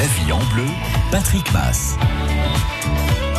[0.00, 0.64] La vie en bleu,
[1.10, 1.94] Patrick Mass.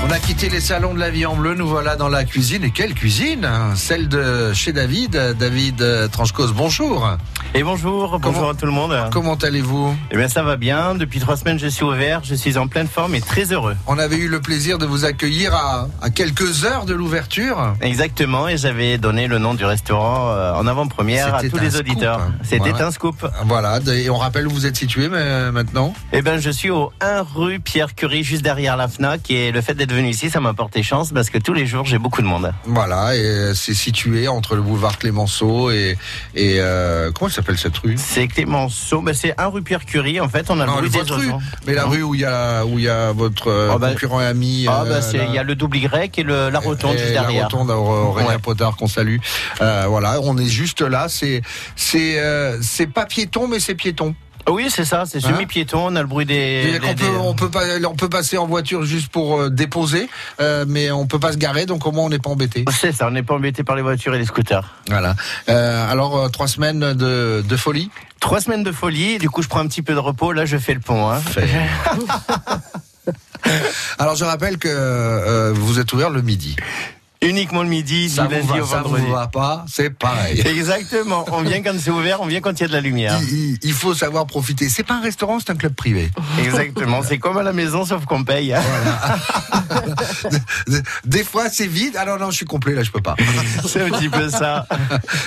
[0.03, 2.63] On a quitté les salons de la vie en bleu, nous voilà dans la cuisine.
[2.63, 7.07] Et quelle cuisine hein Celle de chez David, David Tranchcos, bonjour.
[7.53, 8.95] Et bonjour, bonjour à tout le monde.
[9.11, 9.95] Comment allez-vous?
[10.09, 12.87] Eh bien ça va bien, depuis trois semaines je suis ouvert, je suis en pleine
[12.87, 13.75] forme et très heureux.
[13.87, 17.75] On avait eu le plaisir de vous accueillir à, à quelques heures de l'ouverture.
[17.81, 22.19] Exactement, et j'avais donné le nom du restaurant euh, en avant-première à tous les auditeurs.
[22.21, 22.33] hein.
[22.43, 22.87] C'était Voilà.
[22.87, 23.25] un scoop.
[23.45, 25.93] Voilà, et on rappelle où vous êtes situé mais, maintenant?
[26.11, 29.61] Eh ben je suis au 1 rue Pierre Curie, juste derrière la FNAC, et le
[29.61, 32.21] fait d'être venu ici, ça m'a porté chance parce que tous les jours j'ai beaucoup
[32.21, 32.51] de monde.
[32.65, 35.97] Voilà, et c'est situé entre le boulevard Clémenceau et,
[36.35, 37.95] et euh, comment s'appelle cette rue?
[37.97, 41.31] C'est Clémenceau, c'est 1 rue Pierre Curie, en fait, on a Non, le votre rue,
[41.67, 41.89] mais la Non.
[41.89, 44.25] rue où il y a où il y a votre euh, Ah bah- concurrent et
[44.25, 44.65] ami.
[44.67, 47.13] Ah euh, bah il y a le double Y et le, la rotonde Et juste
[47.13, 47.43] la derrière.
[47.45, 48.37] rotonde Aurélien Ouais.
[48.37, 49.17] Potard qu'on salue.
[49.61, 51.07] Euh, voilà, on est juste là.
[51.09, 51.41] C'est
[51.75, 54.15] c'est euh, c'est pas piéton, mais c'est piéton.
[54.51, 56.79] Oui, c'est ça, c'est Hein semi-piéton, on a le bruit des...
[56.81, 60.91] Peut on peut pas on peut passer en voiture juste pour euh, déposer, euh, mais
[60.91, 61.65] on peut pas se garer.
[61.65, 62.65] Donc au moins on n'est pas embêté.
[62.81, 64.75] C'est ça, on n'est pas embêté par les voitures et les scooters.
[64.87, 65.15] Voilà.
[65.49, 67.89] Euh, alors trois semaines de, de folie.
[68.19, 70.57] Trois semaines de folie, du coup je prends un petit peu de repos, là je
[70.57, 71.09] fais le pont.
[71.09, 71.21] Hein.
[73.99, 76.55] Alors je rappelle que euh, vous êtes ouvert le midi.
[77.23, 79.05] Uniquement le midi, Ça du lundi va, au ça vendredi.
[79.05, 80.41] vous va pas, c'est pareil.
[80.45, 83.19] Exactement, on vient quand c'est ouvert, on vient quand il y a de la lumière.
[83.61, 84.69] Il, faut savoir profiter.
[84.69, 86.09] C'est pas un restaurant, c'est un club privé.
[86.43, 88.55] Exactement, c'est comme à la maison sauf qu'on paye.
[91.05, 91.95] Des fois c'est vide.
[91.97, 93.15] Alors non, je suis complet là, je peux pas.
[93.67, 94.65] C'est un petit peu ça.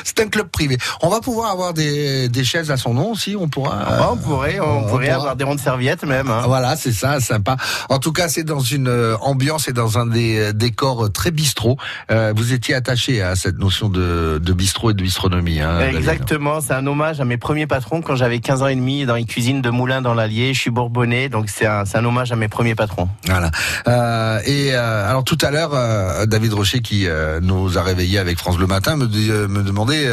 [0.05, 0.79] C'est un club privé.
[1.03, 3.37] On va pouvoir avoir des, des chaises à son nom aussi.
[3.39, 3.93] On pourra.
[3.93, 5.17] euh, on pourrait, on, on pourrait pourra.
[5.17, 6.29] avoir des rondes serviettes même.
[6.31, 6.43] hein.
[6.47, 7.57] Voilà, c'est ça, sympa.
[7.89, 11.31] En tout cas, c'est dans une euh, ambiance et dans un des euh, décors très
[11.31, 11.77] bistrot.
[12.11, 15.61] Euh, vous étiez attaché à cette notion de, de bistrot et de bistronomie.
[15.61, 15.81] Hein.
[15.89, 19.15] Exactement, c'est un hommage à mes premiers patrons quand j'avais 15 ans et demi dans
[19.15, 20.55] les cuisines de Moulins dans l'Allier.
[20.55, 23.09] Je suis bourbonnais, donc c'est un, hommage à mes premiers patrons.
[23.27, 23.51] Voilà.
[23.89, 27.07] Euh, et euh, alors tout à l'heure, David Rocher qui
[27.43, 30.09] nous a réveillés avec France Bleu Matin me, me demandait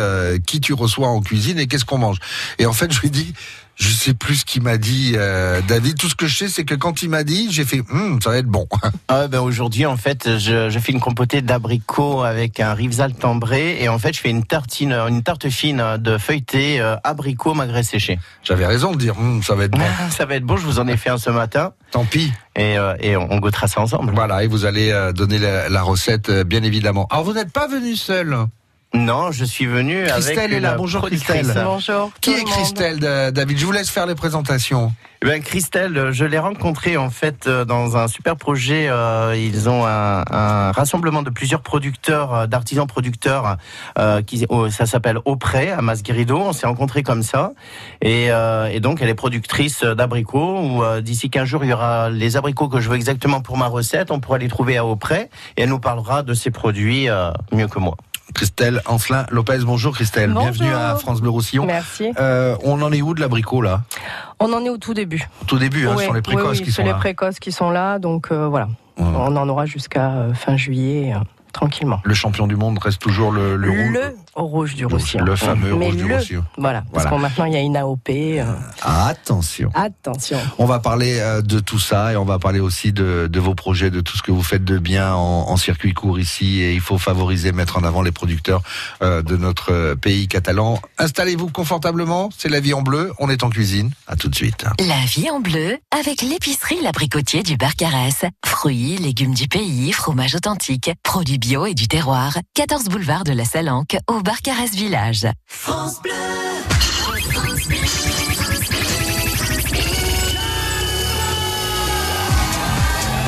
[0.45, 2.17] qui tu reçois en cuisine et qu'est-ce qu'on mange?
[2.59, 3.33] Et en fait, je lui ai dit.
[3.81, 5.97] Je sais plus ce qu'il m'a dit, euh, David.
[5.97, 8.29] Tout ce que je sais, c'est que quand il m'a dit, j'ai fait, Hum, ça
[8.29, 8.67] va être bon.
[9.07, 13.81] Ah ben aujourd'hui en fait je, je fais une compotée d'abricots avec un rivesal tambré
[13.83, 17.83] et en fait je fais une tartine, une tarte fine de feuilleté euh, abricot magret
[17.83, 18.19] séché.
[18.43, 19.79] J'avais raison de dire, Hum, ça va être bon.
[20.11, 22.31] Ça va être bon, je vous en ai fait un ce matin Tant pis.
[22.55, 24.13] et, euh, et on, on goûtera ça ensemble.
[24.13, 27.07] Voilà, et vous allez euh, donner la, la recette, bien évidemment.
[27.09, 28.37] Alors, vous n'êtes pas venu seul.
[28.93, 30.75] Non, je suis venu Christelle avec est là.
[30.75, 31.05] Bonjour.
[31.05, 31.47] Christelle.
[31.63, 32.11] Bonjour.
[32.19, 32.43] Qui est.
[32.43, 33.57] Christelle, de- David?
[33.57, 34.91] Je vous laisse faire les présentations.
[35.23, 38.87] Eh Ben Christelle, je l'ai rencontrée en fait euh, dans un super projet.
[38.89, 43.55] euh, ils ont un, un rassemblement de plusieurs producteurs, euh, d'artisans producteurs.
[43.97, 46.37] euh, qui, oh, ça s'appelle Auprès à Masguerido.
[46.37, 47.51] On s'est rencontrés comme ça.
[48.01, 50.59] Et, euh, et donc elle est productrice d'abricots.
[50.59, 53.57] Où euh, d'ici 15 jours, il y aura les abricots que je veux exactement pour
[53.57, 54.11] ma recette.
[54.11, 55.29] On pourra les trouver à Auprès.
[55.55, 57.95] Et elle nous parlera de ses produits euh, mieux que moi.
[58.33, 59.59] Christelle Ancelin Lopez.
[59.63, 60.31] Bonjour, Christelle.
[60.31, 60.51] Bonjour.
[60.51, 61.65] Bienvenue à France Bleu Roussillon.
[61.65, 62.11] Merci.
[62.19, 63.81] Euh, on en est où de l'abricot, là?
[64.39, 65.27] On en est au tout début.
[65.41, 66.91] Au tout début, hein, Oui, ce sont les précoces oui, oui, qui c'est sont les
[66.91, 66.97] là.
[66.97, 68.67] précoces qui sont là, donc euh, voilà.
[68.97, 71.13] On en aura jusqu'à euh, fin juillet,
[71.53, 71.99] tranquillement.
[72.03, 73.99] Le champion du monde reste toujours le, le, rouge.
[74.37, 75.23] Le rouge du Roussillon.
[75.25, 76.43] Le fameux Mais rouge du Roussillon.
[76.57, 77.09] Voilà, parce Voilà.
[77.09, 78.09] qu'on maintenant il y a une AOP.
[78.09, 78.45] euh,
[78.81, 79.69] Attention.
[79.73, 80.37] attention.
[80.57, 83.55] On va parler euh, de tout ça et on va parler aussi de, de vos
[83.55, 86.61] projets, de tout ce que vous faites de bien en, en circuit court ici.
[86.61, 88.61] Et il faut favoriser, mettre en avant les producteurs
[89.01, 90.79] euh, de notre pays catalan.
[90.97, 93.11] Installez-vous confortablement, c'est la vie en bleu.
[93.19, 93.91] On est en cuisine.
[94.07, 94.65] À tout de suite.
[94.79, 98.25] La vie en bleu avec l'épicerie L'Abricotier du Barcarès.
[98.45, 102.37] Fruits, légumes du pays, fromage authentique, produits bio et du terroir.
[102.55, 105.27] 14 boulevard de la Salanque au Barcarès Village.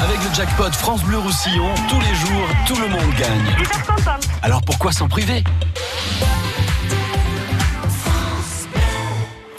[0.02, 3.56] Avec le jackpot France Bleu Roussillon, tous les jours, tout le monde gagne.
[4.42, 5.44] Alors pourquoi s'en priver?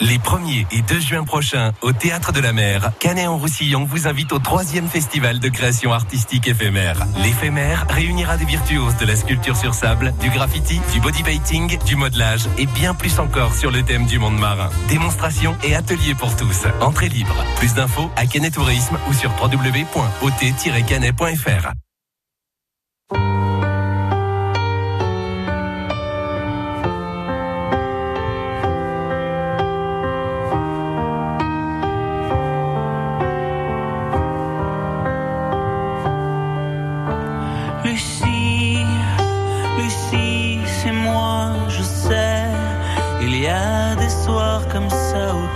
[0.07, 4.39] Les 1er et 2 juin prochains, au Théâtre de la Mer, Canet-en-Roussillon vous invite au
[4.39, 6.99] troisième festival de création artistique éphémère.
[7.23, 11.95] L'éphémère réunira des virtuoses de la sculpture sur sable, du graffiti, du body painting, du
[11.95, 14.69] modelage et bien plus encore sur le thème du monde marin.
[14.89, 16.67] Démonstration et ateliers pour tous.
[16.81, 17.43] Entrée libre.
[17.57, 21.71] Plus d'infos à Canet Tourisme ou sur www.ot-canet.fr.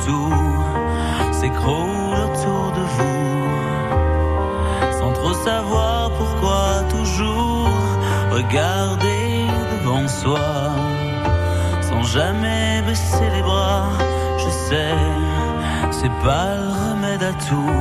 [0.06, 2.86] tout s'écroule autour de
[5.44, 7.70] savoir pourquoi toujours
[8.32, 10.50] regarder devant soi
[11.82, 13.90] sans jamais baisser les bras.
[14.38, 14.96] Je sais,
[15.92, 17.78] c'est pas le remède à tout.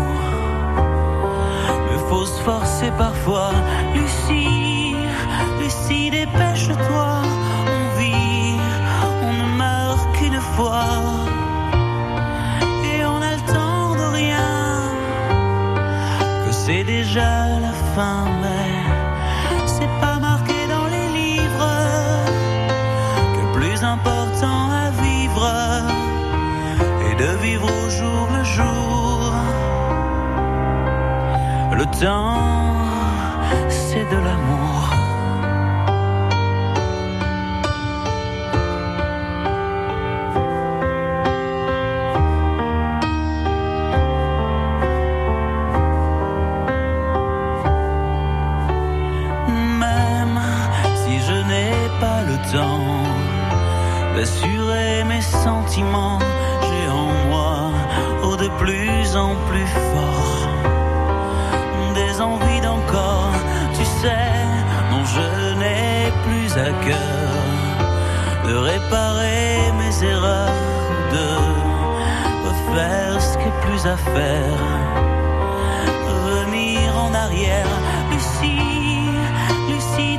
[1.84, 3.52] Mais faut se forcer parfois.
[3.94, 4.96] Lucie,
[5.60, 7.10] Lucie, dépêche-toi.
[7.74, 8.60] On vit,
[9.28, 11.37] on ne meurt qu'une fois.
[17.08, 21.74] Déjà la fin, mais c'est pas marqué dans les livres.
[23.34, 25.46] Que plus important à vivre
[27.08, 29.32] est de vivre au jour le jour.
[31.80, 32.47] Le temps,
[55.78, 57.70] j'ai en moi
[58.24, 60.48] oh, de plus en plus fort.
[61.94, 63.32] Des envies d'encore,
[63.76, 64.34] tu sais,
[64.90, 67.30] dont je n'ai plus à cœur.
[68.46, 70.62] De réparer mes erreurs,
[71.12, 71.28] de
[72.48, 74.58] refaire ce qui est plus à faire,
[76.08, 77.72] revenir en arrière,
[78.10, 79.10] Lucie,
[79.68, 80.18] Lucie,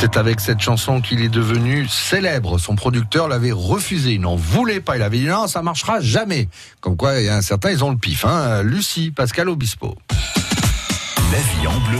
[0.00, 2.58] C'est avec cette chanson qu'il est devenu célèbre.
[2.58, 4.96] Son producteur l'avait refusé, il n'en voulait pas.
[4.96, 6.48] Il avait dit non, ça marchera jamais.
[6.80, 8.24] Comme quoi, il y a un certain, ils ont le pif.
[8.24, 8.62] Hein.
[8.62, 9.96] Lucie, Pascal Obispo.
[10.10, 11.98] La vie en bleu.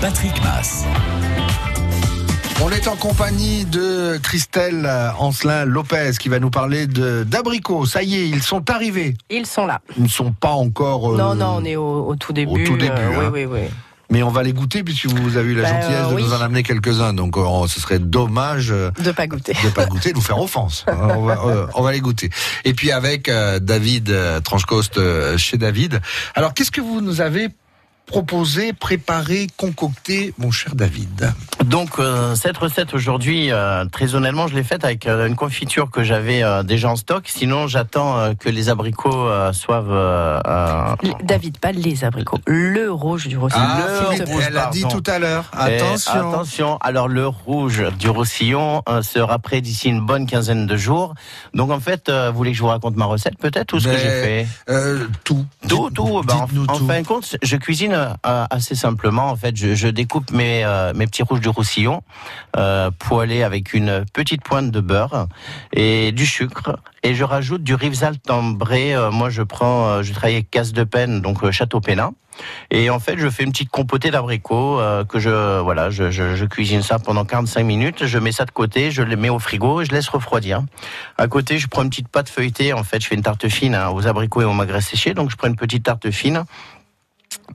[0.00, 0.84] Patrick Mass.
[2.62, 7.84] On est en compagnie de Christelle Ancelin Lopez qui va nous parler de d'abricots.
[7.84, 9.14] Ça y est, ils sont arrivés.
[9.28, 9.82] Ils sont là.
[9.98, 11.12] Ils ne sont pas encore.
[11.12, 12.64] euh, Non, non, on est au, au tout début.
[12.64, 13.30] tout début, euh, hein.
[13.30, 13.68] Oui, oui, oui.
[14.10, 16.32] Mais on va les goûter puisque vous avez eu la Bah, gentillesse euh, de nous
[16.32, 17.12] en amener quelques-uns.
[17.12, 19.52] Donc euh, ce serait dommage euh, De pas goûter.
[19.64, 20.84] de pas goûter, de nous faire offense.
[20.88, 22.30] Hein, on, va, euh, on va les goûter.
[22.64, 26.00] Et puis avec euh, David euh, Tranchecoste euh, chez David.
[26.34, 27.48] Alors qu'est-ce que vous nous avez
[28.06, 31.32] proposé, préparé, concocté, mon cher David
[31.64, 35.90] Donc euh, cette recette aujourd'hui, euh, très honnêtement, je l'ai faite avec euh, une confiture
[35.90, 37.24] que j'avais euh, déjà en stock.
[37.26, 40.94] Sinon, j'attends euh, que les abricots euh, soient euh, euh,
[41.24, 42.38] David, pas les abricots.
[42.46, 43.62] Le rouge du Roussillon.
[43.62, 44.26] Ah, oui, plaît.
[44.48, 45.50] elle a dit tout à l'heure.
[45.68, 46.30] Et Attention.
[46.30, 46.78] attention.
[46.78, 51.14] Alors le rouge du Roussillon euh, sera prêt d'ici une bonne quinzaine de jours.
[51.54, 53.86] Donc en fait, euh, vous voulez que je vous raconte ma recette peut-être ou ce
[53.88, 55.44] que Mais- j'ai fait Euh, tout.
[55.68, 56.22] Tout, tout.
[56.24, 56.86] bah, en, dites-nous en tout.
[56.86, 59.30] fin de compte, je cuisine euh, assez simplement.
[59.30, 62.02] En fait, je, découpe mes, euh, mes petits rouges du roussillon,
[62.56, 65.26] euh, poêlés avec une petite pointe de beurre
[65.72, 66.78] et du sucre.
[67.02, 68.94] Et je rajoute du Rivesalt ambré.
[68.94, 72.12] Euh, moi, je prends, euh, je travaille avec Casse de Peine, donc Château Pénin.
[72.70, 76.98] Et en fait, je fais une petite compotée d'abricots que je voilà, je, cuisine ça
[76.98, 78.04] pendant 45 minutes.
[78.04, 80.62] Je mets ça de côté, je le mets au frigo, et je laisse refroidir.
[81.16, 82.74] À côté, je prends une petite pâte feuilletée.
[82.74, 85.14] En fait, je fais une tarte fine hein, aux abricots et au magret séché.
[85.14, 86.44] Donc, je prends une petite tarte fine.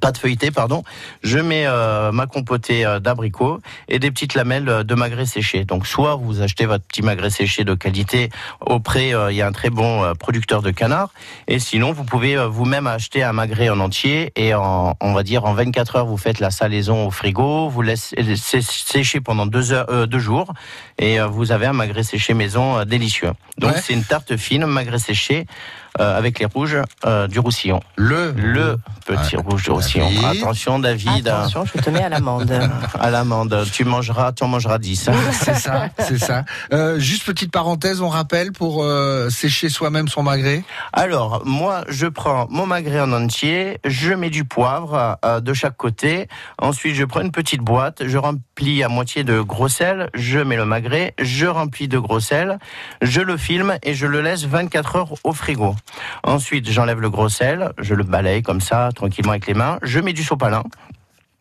[0.01, 0.84] Pâte feuilletée, pardon.
[1.24, 5.63] Je mets euh, ma compotée euh, d'abricots et des petites lamelles euh, de magret séché.
[5.63, 8.29] Donc, soit vous achetez votre petit magret séché de qualité
[8.60, 11.10] auprès, euh, il y a un très bon euh, producteur de canard.
[11.48, 15.22] Et sinon, vous pouvez euh, vous-même acheter un magret en entier et en, on va
[15.22, 19.46] dire, en 24 heures, vous faites la salaison au frigo, vous laissez sé- sécher pendant
[19.46, 20.51] deux heures, euh, deux jours
[20.98, 23.31] et vous avez un magret séché maison délicieux.
[23.60, 23.81] Donc, Ouais.
[23.81, 25.46] c'est une tarte fine, magret séché,
[26.00, 27.81] euh, avec les rouges euh, du roussillon.
[27.95, 29.43] Le, Le petit Ouais.
[29.43, 30.10] rouge du roussillon.
[30.10, 30.41] David.
[30.43, 31.27] Attention, David.
[31.27, 32.51] Attention, je te mets à l'amende.
[33.00, 33.65] À l'amende.
[33.74, 35.10] Tu mangeras, tu en mangeras 10.
[35.31, 36.45] C'est ça, c'est ça.
[36.71, 40.63] Euh, juste petite parenthèse, on rappelle pour euh, sécher soi-même son magret.
[40.93, 45.77] Alors, moi, je prends mon magret en entier, je mets du poivre euh, de chaque
[45.77, 46.27] côté.
[46.60, 50.57] Ensuite, je prends une petite boîte, je remplis à moitié de gros sel, je mets
[50.57, 52.60] le magret, je remplis de gros sel,
[53.01, 55.75] je le filme et je le laisse 24 heures au frigo.
[56.23, 60.00] Ensuite, j'enlève le gros sel, je le balaye comme ça, tranquillement avec les mains, je
[60.00, 60.63] mets du sopalin.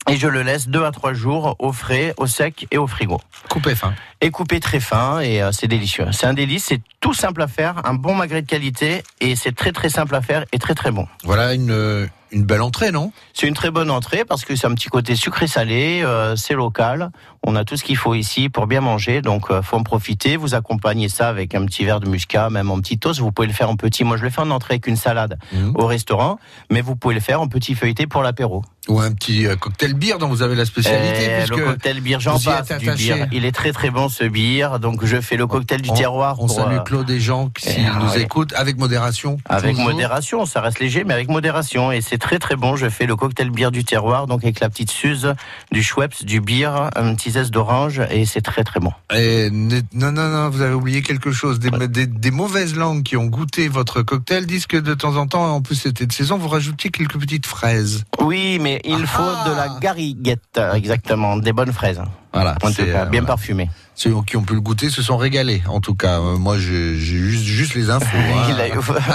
[0.09, 3.21] Et je le laisse deux à trois jours au frais, au sec et au frigo.
[3.51, 3.93] Coupé fin.
[4.23, 6.07] et coupé très fin et euh, c'est délicieux.
[6.13, 9.55] C'est un délice, c'est tout simple à faire, un bon magret de qualité et c'est
[9.55, 11.07] très très simple à faire et très très bon.
[11.23, 13.13] Voilà une, euh, une belle entrée, non?
[13.35, 17.11] C'est une très bonne entrée parce que c'est un petit côté sucré-salé, euh, c'est local,
[17.47, 20.37] on a tout ce qu'il faut ici pour bien manger, donc euh, faut en profiter.
[20.37, 23.21] Vous accompagnez ça avec un petit verre de muscat, même en petit toast.
[23.21, 24.05] Vous pouvez le faire en petit.
[24.05, 25.73] Moi, je le fais en entrée avec une salade Mhm.
[25.75, 26.39] au restaurant,
[26.71, 28.63] mais vous pouvez le faire en petit feuilleté pour l'apéro.
[28.89, 32.21] Ou un petit euh, cocktail bière dont vous avez la spécialité, puisque le cocktail bière,
[32.21, 33.27] j'en passe du bière.
[33.33, 36.37] Il est très très bon ce bière, donc je fais le cocktail du on- terroir.
[36.41, 38.23] on pour, salue euh, Claude et Jean s'ils ah, nous ouais.
[38.23, 39.39] écoutent avec modération.
[39.49, 39.91] Avec toujours.
[39.93, 41.91] modération, ça reste léger, mais avec modération.
[41.93, 42.77] Et c'est très très bon.
[42.77, 45.35] Je fais le cocktail bière du terroir, donc avec la petite suze,
[45.73, 48.93] du Schweppes, du bière, un petit zeste d'orange, et c'est très très bon.
[49.13, 51.59] Et non, non, non, vous avez oublié quelque chose.
[51.59, 55.27] Des, des- des mauvaises langues qui ont goûté votre cocktail disent que de temps en
[55.27, 58.05] temps, en plus c'était de saison, vous rajoutiez quelques petites fraises.
[58.21, 59.49] Oui, mais il faut Ah.
[59.49, 62.01] de la gariguette, exactement, des bonnes fraises.
[62.33, 62.55] Voilà.
[62.73, 63.27] C'est, euh, bien voilà.
[63.27, 63.71] parfumées.
[63.97, 65.63] Ceux qui ont pu le goûter se sont régalés.
[65.69, 68.07] En tout cas, Euh, moi, j'ai j'ai juste, juste les infos.
[68.17, 68.47] hein.
[68.49, 68.73] Il, a eu,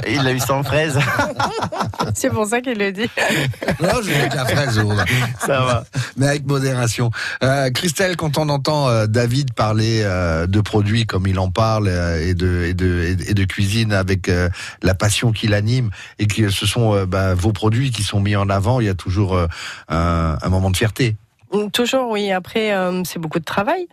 [0.10, 1.00] il a eu sans fraises.
[2.14, 3.10] C'est pour ça qu'il le dit.
[3.82, 4.82] non, je vais la fraise.
[5.40, 5.84] Ça va.
[6.18, 7.10] mais avec modération.
[7.44, 11.88] Euh, Christelle, quand on entend euh, David parler euh, de produits comme il en parle
[11.88, 14.50] euh, et, de, et, de, et de cuisine avec euh,
[14.84, 18.36] la passion qui l'anime et que ce sont euh, bah, vos produits qui sont mis
[18.36, 19.48] en avant, il y a toujours euh,
[19.90, 21.16] un, un moment de fierté.
[21.56, 22.32] Mm, Toujours, oui.
[22.32, 23.88] Après, euh, c'est beaucoup de travail.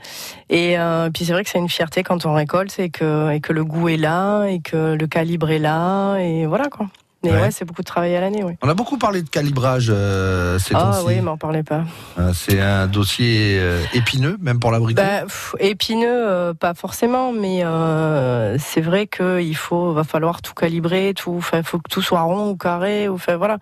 [0.50, 3.40] Et euh, puis c'est vrai que c'est une fierté quand on récolte et que, et
[3.40, 6.16] que le goût est là et que le calibre est là.
[6.18, 6.86] Et voilà, quoi.
[7.24, 7.40] Mais Ouais.
[7.42, 8.54] ouais, c'est beaucoup de travail à l'année, oui.
[8.62, 11.84] On a beaucoup parlé de calibrage euh, ces Ah oui, m'en parlez pas.
[12.18, 15.00] Euh, C'est un dossier euh, épineux, même pour l'abricot.
[15.00, 15.24] Bah,
[15.60, 21.44] épineux, euh, pas forcément, mais euh, c'est vrai qu'il faut, va falloir tout calibrer, tout,
[21.52, 23.58] il faut que tout soit rond ou carré, ou, voilà.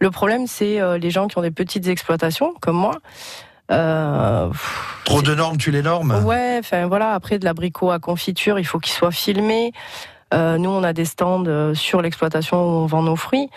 [0.00, 2.94] Le problème, c'est les gens qui ont des petites exploitations, comme moi.
[3.70, 7.12] Euh, pff, Trop de normes, tu les normes Ouais, enfin voilà.
[7.12, 9.72] Après de l'abricot à confiture, il faut qu'il soit filmé.
[10.34, 13.48] Euh, nous, on a des stands euh, sur l'exploitation où on vend nos fruits.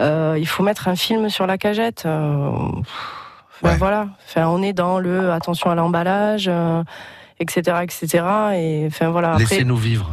[0.00, 2.06] Euh, il faut mettre un film sur la cagette.
[2.06, 2.82] Enfin,
[3.62, 3.76] Ouais.
[3.76, 4.08] Voilà.
[4.26, 6.50] Enfin, on est dans le attention à l'emballage,
[7.38, 8.24] etc., etc.
[8.54, 9.36] Et enfin voilà.
[9.38, 10.10] Laissez-nous vivre.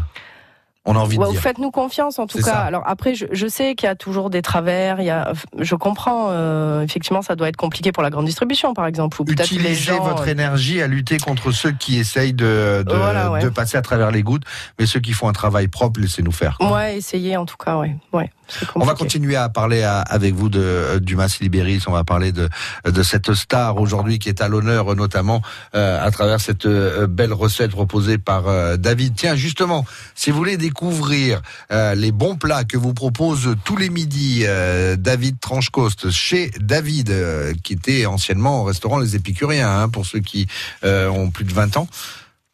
[0.85, 1.41] On a envie Ouais, de dire.
[1.41, 2.43] Faites-nous confiance en tout cas.
[2.45, 2.59] ça.
[2.61, 4.99] Alors après, je, je sais qu'il y a toujours des travers.
[4.99, 6.29] Il y a, je comprends.
[6.31, 9.57] euh, effectivement, ça doit être compliqué pour la grande distribution, par exemple, ou peut-être les
[9.57, 10.03] Utilisez gens.
[10.03, 13.41] votre euh, énergie à lutter contre ceux qui essayent de, de, Voilà, ouais.
[13.43, 14.43] de passer à travers les gouttes,
[14.79, 16.57] mais ceux qui font un travail propre, laissez-nous faire.
[16.57, 16.71] quoi.
[16.73, 17.77] Ouais, essayez en tout cas.
[17.77, 18.31] Ouais, ouais.
[18.75, 21.83] On va continuer à parler à- avec vous de euh, du Mas Libéris.
[21.87, 22.49] On va parler de
[22.85, 25.41] de cette star aujourd'hui qui est à l'honneur, notamment
[25.75, 29.13] euh, à travers cette euh, belle recette proposée par euh, David.
[29.15, 31.41] Tiens, justement, si vous voulez découvrir
[31.71, 37.09] euh, les bons plats que vous propose tous les midis euh, David Tranchecoste chez David,
[37.09, 40.47] euh, qui était anciennement au restaurant Les Épicuriens, hein, pour ceux qui
[40.83, 41.87] euh, ont plus de 20 ans.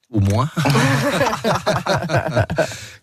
[0.10, 0.50] Ou moins.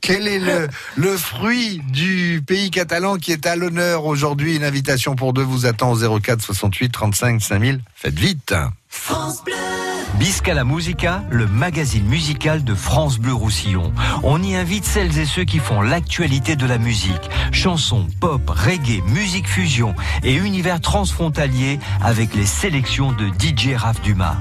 [0.01, 4.57] Quel est le, le fruit du pays catalan qui est à l'honneur aujourd'hui?
[4.57, 7.81] Une invitation pour deux vous attend au 04 68 35 5000.
[7.95, 8.55] Faites vite.
[8.89, 9.74] France Bleu.
[10.19, 13.93] Bisca la Musica, le magazine musical de France Bleu Roussillon.
[14.23, 17.31] On y invite celles et ceux qui font l'actualité de la musique.
[17.53, 24.37] Chansons, pop, reggae, musique fusion et univers transfrontalier avec les sélections de DJ Raph Dumas.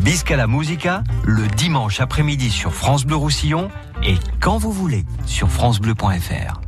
[0.00, 3.68] Bisca la Musica, le dimanche après-midi sur France Bleu Roussillon
[4.04, 6.65] et quand vous voulez sur francebleu.fr.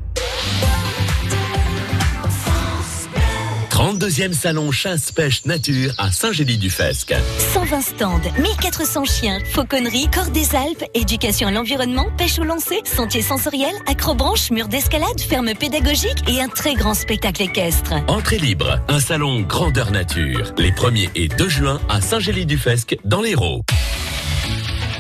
[3.79, 7.15] 32e salon chasse-pêche nature à Saint-Gély-du-Fesque.
[7.55, 13.23] 120 stands, 1400 chiens, fauconnerie, corps des Alpes, éducation à l'environnement, pêche au lancer, sentier
[13.23, 17.93] sensoriel, acrobranche, mur d'escalade, ferme pédagogique et un très grand spectacle équestre.
[18.09, 20.53] Entrée libre, un salon grandeur nature.
[20.59, 23.63] Les 1er et 2 juin à Saint-Gély-du-Fesque dans l'Hérault.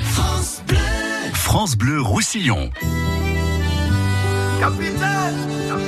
[0.04, 0.78] France Bleu.
[1.34, 2.70] France Bleu Roussillon.
[4.60, 5.87] Capitaine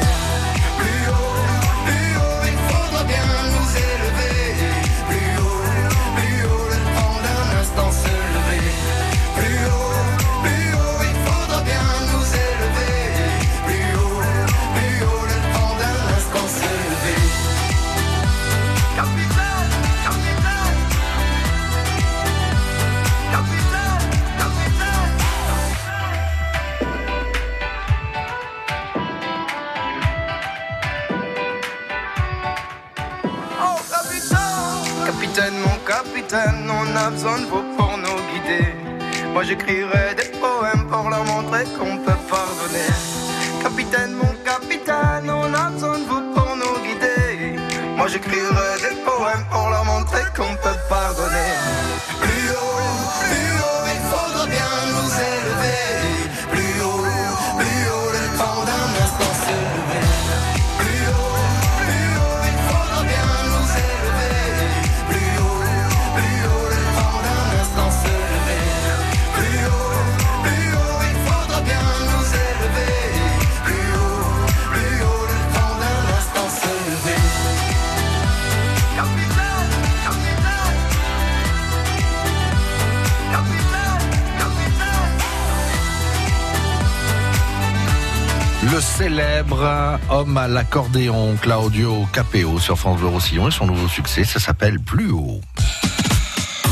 [90.21, 94.79] Homme à l'accordéon Claudio Capéo sur France Bleu Roussillon et son nouveau succès, ça s'appelle
[94.79, 95.41] Plus haut.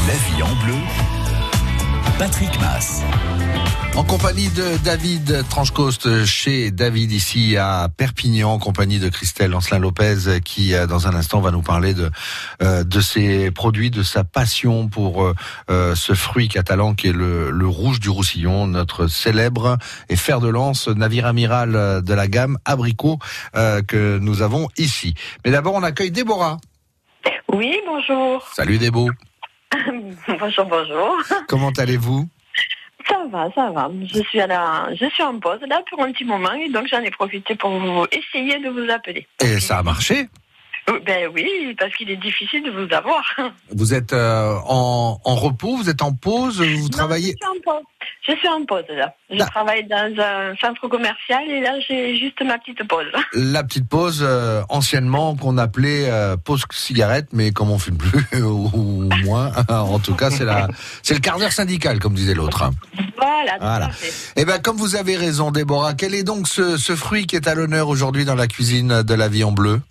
[0.07, 0.75] La vie en bleu.
[2.19, 3.01] Patrick Mass.
[3.95, 10.39] En compagnie de David Tranchecoste chez David ici à Perpignan, en compagnie de Christelle Ancelin-Lopez
[10.43, 12.09] qui euh, dans un instant va nous parler de
[12.61, 15.35] euh, de ses produits, de sa passion pour euh,
[15.69, 20.39] euh, ce fruit catalan qui est le, le rouge du Roussillon, notre célèbre et fer
[20.39, 23.19] de lance navire amiral euh, de la gamme abricot
[23.55, 25.13] euh, que nous avons ici.
[25.43, 26.57] Mais d'abord on accueille Déborah.
[27.51, 28.47] Oui, bonjour.
[28.55, 29.09] Salut Débo.
[30.39, 31.15] bonjour, bonjour.
[31.47, 32.27] Comment allez-vous?
[33.09, 33.89] Ça va, ça va.
[34.05, 36.87] Je suis à la, je suis en pause là pour un petit moment et donc
[36.87, 39.27] j'en ai profité pour vous essayer de vous appeler.
[39.41, 40.27] Et ça a marché?
[41.05, 43.23] Ben oui, parce qu'il est difficile de vous avoir.
[43.71, 47.33] Vous êtes euh, en, en repos, vous êtes en pause, vous travaillez.
[47.39, 47.83] Je suis en pause.
[48.27, 49.13] Je suis en pause là.
[49.29, 53.07] Je travaille dans un centre commercial et là j'ai juste ma petite pause.
[53.33, 58.23] La petite pause euh, anciennement qu'on appelait euh, pause cigarette, mais comme on fume plus
[58.41, 60.67] ou, moins, en tout cas c'est la
[61.01, 62.69] c'est le quart d'heure syndical comme disait l'autre.
[63.17, 63.57] Voilà.
[63.59, 63.89] Voilà.
[63.89, 64.13] fait.
[64.35, 67.47] Eh ben comme vous avez raison, Déborah, quel est donc ce, ce fruit qui est
[67.47, 69.81] à l'honneur aujourd'hui dans la cuisine de la vie en bleu?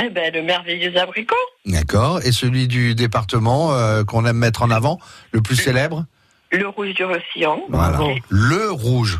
[0.00, 1.34] Eh ben le merveilleux abricot.
[1.66, 2.20] D'accord.
[2.24, 4.98] Et celui du département euh, qu'on aime mettre en avant,
[5.32, 6.04] le plus célèbre?
[6.52, 7.62] Le rouge du Roussillon.
[7.68, 7.98] Voilà.
[8.28, 9.18] Le rouge.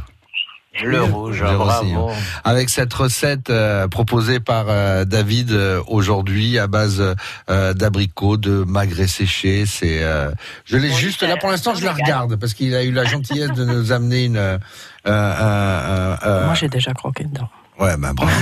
[0.85, 1.83] Le rouge, Le bravo.
[1.83, 2.09] Roussillon.
[2.45, 7.03] Avec cette recette euh, proposée par euh, David euh, aujourd'hui à base
[7.51, 10.31] euh, d'abricots, de magret séché, c'est euh,
[10.65, 13.53] je l'ai juste là pour l'instant je la regarde parce qu'il a eu la gentillesse
[13.53, 14.59] de nous amener une euh,
[15.07, 17.49] euh, euh, euh, Moi, j'ai déjà croqué dedans.
[17.79, 18.33] Ouais ben bravo.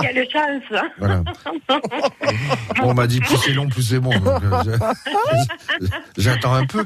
[0.00, 0.62] Quelle chance.
[0.72, 0.88] hein.
[0.98, 1.22] Voilà.
[2.82, 4.12] On m'a dit plus c'est long, plus c'est bon.
[4.12, 4.76] euh,
[6.16, 6.84] J'attends un peu.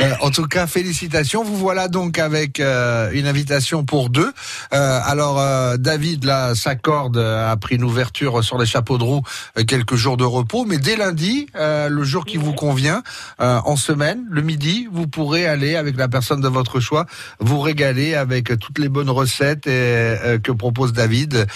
[0.00, 1.44] Euh, en tout cas, félicitations.
[1.44, 4.32] Vous voilà donc avec euh, une invitation pour deux.
[4.72, 5.36] Euh, alors,
[5.78, 9.22] David, là, s'accorde, a pris une ouverture sur les chapeaux de roue,
[9.66, 10.64] quelques jours de repos.
[10.64, 13.02] Mais dès lundi, le jour qui vous convient,
[13.38, 17.06] en semaine, le midi, vous pourrez aller avec la personne de votre choix,
[17.40, 21.46] vous régaler avec toutes les bonnes recettes et, que propose David,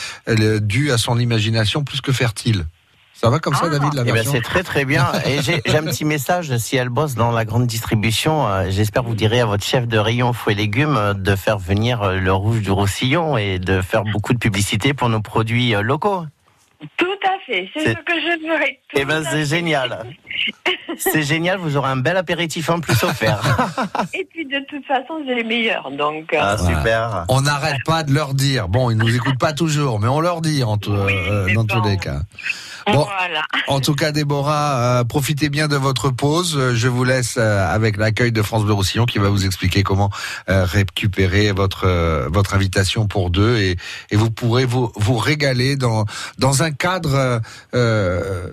[0.60, 2.64] dû à son imagination plus que fertile.
[3.20, 5.12] Ça va comme ça, David, la Eh ben, c'est très très bien.
[5.26, 9.02] Et j'ai j'ai un petit message, si elle bosse dans la grande distribution, euh, j'espère
[9.02, 12.00] que vous direz à votre chef de rayon fruits et légumes euh, de faire venir
[12.00, 16.24] euh, le rouge du Roussillon et de faire beaucoup de publicité pour nos produits locaux.
[16.96, 17.68] Tout à fait.
[17.74, 18.80] C'est ce que je ferai.
[18.94, 20.04] Eh ben c'est génial.
[20.98, 23.40] C'est génial, vous aurez un bel apéritif en plus offert.
[24.14, 25.88] Et puis de toute façon, c'est les meilleurs.
[25.92, 26.34] Donc.
[26.34, 27.24] euh, Ah, super.
[27.28, 28.68] On n'arrête pas de leur dire.
[28.68, 31.82] Bon, ils nous écoutent pas toujours, mais on leur dit en tout- euh, dans tous
[31.82, 32.20] les cas.
[32.86, 33.42] Bon, Voilà.
[33.68, 36.58] en tout cas, Déborah, euh, profitez bien de votre pause.
[36.74, 40.10] Je vous laisse euh, avec l'accueil de France Bleu Roussillon qui va vous expliquer comment
[40.48, 43.76] euh, récupérer votre euh, votre invitation pour deux et,
[44.10, 46.06] et vous pourrez vous vous régaler dans
[46.38, 47.40] dans un cadre euh,
[47.74, 48.46] euh,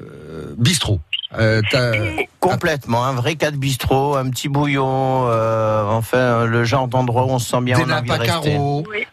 [0.57, 0.99] bistrot.
[1.37, 1.61] Euh,
[2.39, 7.39] Complètement, un vrai cadre bistrot, un petit bouillon, euh, enfin le genre d'endroit où on
[7.39, 7.77] se sent bien.
[7.77, 8.57] Des on a envie de rester.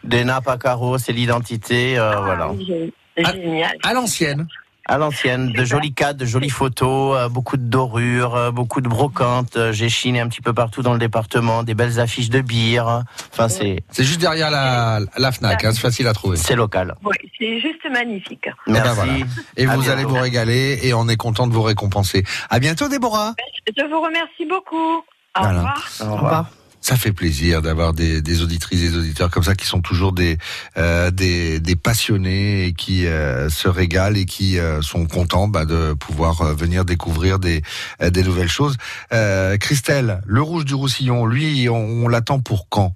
[0.03, 2.51] Des nappes à carreaux, c'est l'identité, euh, voilà.
[3.17, 3.77] Génial.
[3.83, 4.47] À l'ancienne.
[4.87, 8.87] À l'ancienne, de jolis cadres, de jolies photos, euh, beaucoup de dorures, euh, beaucoup de
[8.87, 9.57] brocantes.
[9.57, 13.03] euh, J'ai chiné un petit peu partout dans le département, des belles affiches de bière.
[13.31, 16.37] Enfin, c'est C'est juste derrière la, la Fnac, hein, c'est facile à trouver.
[16.37, 16.93] c'est local.
[17.03, 18.45] Oui, c'est juste magnifique.
[18.67, 18.95] Eh ben Merci.
[18.95, 19.13] voilà.
[19.57, 19.91] Et vous bientôt.
[19.91, 22.23] allez vous régaler et on est content de vous récompenser.
[22.51, 23.33] À bientôt, Déborah.
[23.75, 24.75] Je vous remercie beaucoup.
[24.77, 25.03] Au
[25.41, 25.57] Voilà.
[25.57, 25.89] revoir.
[26.01, 26.45] Au revoir.
[26.85, 30.13] Ça fait plaisir d'avoir des, des auditrices et des auditeurs comme ça qui sont toujours
[30.13, 30.37] des
[30.77, 35.93] euh, des, passionnés et qui euh, se régalent et qui euh, sont contents bah, de
[35.93, 37.63] pouvoir venir découvrir des
[37.99, 38.77] des nouvelles choses.
[39.59, 42.93] Christelle, le rouge du Roussillon, lui, on, on l'attend pour quand?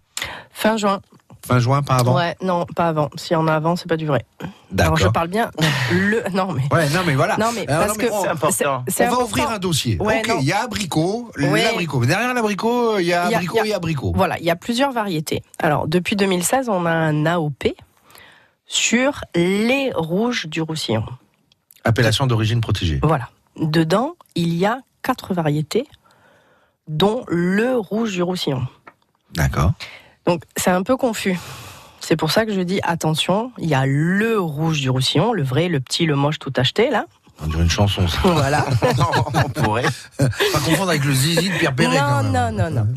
[0.51, 1.01] Fin juin.
[1.49, 2.15] Fin juin, pas avant?
[2.15, 3.09] Ouais, non, pas avant.
[3.15, 4.23] Si on a avant, c'est pas du vrai.
[4.71, 4.97] D'accord.
[4.97, 5.49] Alors je parle bien
[5.91, 6.23] le.
[6.31, 6.61] Non mais.
[6.71, 7.37] Ouais, non mais voilà.
[7.37, 8.83] Non mais parce non, mais que on- C'est important.
[8.87, 9.97] c'est on va ouvrir un dossier.
[9.99, 11.63] Ouais, ok, il y a abricot, Ouais.
[11.63, 11.99] l'abricot.
[11.99, 14.13] Mais derrière l'abricot, il y a Il y a- abricot il y a- et abricot.
[14.15, 15.41] Voilà, il y a plusieurs variétés.
[15.57, 17.73] Alors, depuis 2016, on a un AOP
[18.67, 21.03] sur les rouges du Roussillon.
[21.83, 22.99] Appellation d'origine protégée.
[23.01, 23.29] Voilà.
[23.57, 25.87] Dedans, il y a quatre variétés,
[26.87, 28.67] dont le rouge du Roussillon.
[29.33, 29.71] D'accord.
[30.29, 31.39] Donc, c'est un peu confus.
[32.01, 35.41] C'est pour ça que je dis attention, il y a le rouge du Roussillon, le
[35.41, 37.05] vrai, le petit, le moche, tout acheté, là.
[37.41, 38.07] On dirait une chanson.
[38.07, 38.19] Ça.
[38.23, 38.63] Voilà.
[39.33, 39.85] on pourrait.
[40.19, 40.29] Pas
[40.63, 41.97] confondre avec le zizi de Pierre Perret.
[41.97, 42.55] quand non, même.
[42.55, 42.87] non, non, non.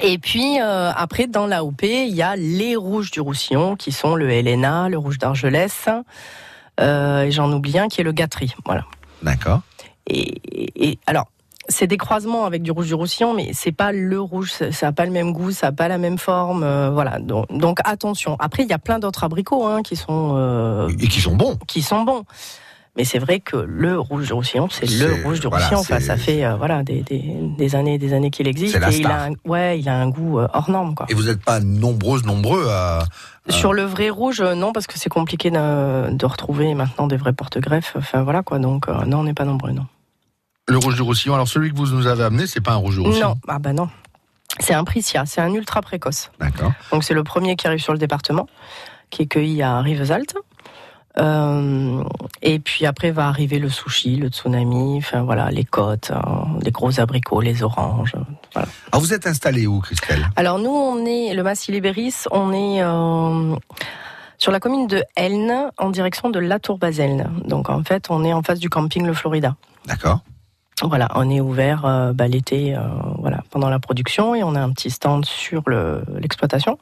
[0.00, 4.14] Et puis, euh, après, dans l'AOP, il y a les rouges du Roussillon, qui sont
[4.14, 5.88] le Helena, le rouge d'Argelès,
[6.80, 8.54] euh, et j'en oublie un qui est le Gatry.
[8.64, 8.86] Voilà.
[9.22, 9.60] D'accord.
[10.06, 10.40] Et,
[10.90, 11.26] et- alors,
[11.68, 14.88] c'est des croisements avec du rouge du Roussillon, mais c'est pas le rouge, ça ça
[14.88, 17.18] a pas le même goût, ça a pas la même forme, euh, voilà.
[17.18, 18.36] Donc, donc, attention.
[18.38, 21.56] Après, il y a plein d'autres abricots hein, qui sont euh, Et qui sont bons.
[21.68, 22.24] qui sont bons.
[22.94, 25.80] Mais c'est vrai que le rouge du Roussillon, c'est le rouge du voilà, Roussillon.
[25.80, 27.22] Enfin, ça fait euh, voilà des, des,
[27.56, 28.78] des années, et des années qu'il existe.
[28.78, 31.06] La et il a un, ouais, il a un goût euh, hors norme quoi.
[31.08, 33.04] Et vous n'êtes pas nombreuses, nombreux à.
[33.48, 37.16] Sur le vrai rouge, euh, non, parce que c'est compliqué de, de retrouver maintenant des
[37.16, 37.94] vrais porte-greffes.
[37.96, 38.58] Enfin voilà quoi.
[38.58, 39.86] Donc euh, non, on n'est pas nombreux, non.
[40.68, 41.34] Le rouge du Roussillon.
[41.34, 43.30] Alors celui que vous nous avez amené, c'est pas un rouge du Roussillon.
[43.30, 43.88] Non, ah bah non.
[44.60, 46.30] C'est un Pricia, c'est un ultra précoce.
[46.38, 46.72] D'accord.
[46.90, 48.46] Donc c'est le premier qui arrive sur le département,
[49.10, 50.36] qui est cueilli à Rivesaltes.
[51.18, 52.02] Euh,
[52.40, 56.70] et puis après va arriver le sushi, le tsunami, enfin voilà, les côtes, hein, les
[56.70, 58.14] gros abricots, les oranges.
[58.54, 58.68] Voilà.
[58.92, 60.26] Alors vous êtes installé où, Christelle?
[60.36, 63.56] Alors nous, on est le Massy Libéris, on est euh,
[64.38, 67.30] Sur la commune de Elne, en direction de La Tour Baselne.
[67.46, 69.56] Donc en fait, on est en face du camping Le Florida.
[69.86, 70.20] D'accord.
[70.84, 72.80] Voilà, on est ouvert euh, bah, l'été, euh,
[73.18, 76.78] voilà, pendant la production, et on a un petit stand sur le- l'exploitation.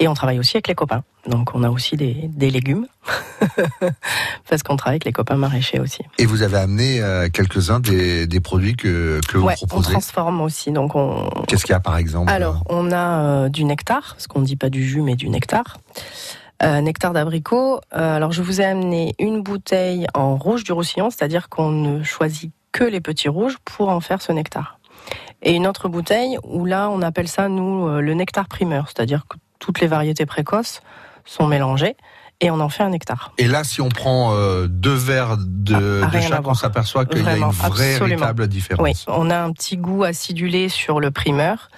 [0.00, 1.02] Et on travaille aussi avec les copains.
[1.26, 2.86] Donc on a aussi des, des légumes,
[4.48, 6.02] parce qu'on travaille avec les copains maraîchers aussi.
[6.18, 9.90] Et vous avez amené euh, quelques-uns des, des produits que, que vous ouais, on proposez.
[9.92, 10.70] transforme aussi.
[10.72, 14.40] Donc on, Qu'est-ce qu'il y a par exemple Alors, on a du nectar, parce qu'on
[14.40, 15.78] ne dit pas du jus, mais du nectar.
[16.62, 17.80] Euh, nectar d'abricot.
[17.94, 22.02] Euh, alors, je vous ai amené une bouteille en rouge du roussillon, c'est-à-dire qu'on ne
[22.02, 24.78] choisit que les petits rouges pour en faire ce nectar.
[25.42, 29.24] Et une autre bouteille où là, on appelle ça, nous, euh, le nectar primeur, c'est-à-dire
[29.28, 30.80] que toutes les variétés précoces
[31.24, 31.96] sont mélangées
[32.40, 33.32] et on en fait un nectar.
[33.38, 37.22] Et là, si on prend euh, deux verres de, Ah, de chaque, on s'aperçoit qu'il
[37.24, 38.06] y a une vraie absolument.
[38.16, 38.84] véritable différence.
[38.84, 41.70] Oui, on a un petit goût acidulé sur le primeur.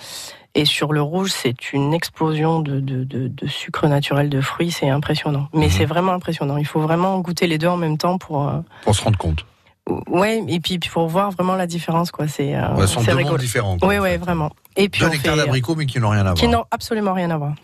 [0.57, 4.73] Et sur le rouge, c'est une explosion de, de, de, de sucre naturel de fruits,
[4.73, 5.49] c'est impressionnant.
[5.55, 5.71] Mais Mhm.
[5.71, 6.57] c'est vraiment impressionnant.
[6.57, 8.49] Il faut vraiment goûter les deux en même temps pour.
[8.49, 9.47] euh, Pour se rendre compte.
[10.09, 12.29] Ouais, et puis pour voir vraiment la différence, quoi.
[12.29, 12.55] C'est.
[12.55, 13.33] euh, Ouais, sont deux rigolo.
[13.35, 13.79] mondes différents.
[13.79, 14.51] quoi, Oui, vraiment.
[14.77, 16.59] Et puis Deux fait- d'abricots, mais qui n'ont rien à qui voir.
[16.61, 17.55] n'ont absolument rien à voir.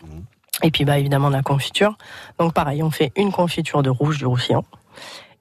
[0.63, 1.97] Et puis bah évidemment la confiture.
[2.39, 4.63] Donc pareil, on fait une confiture de rouge du roussillon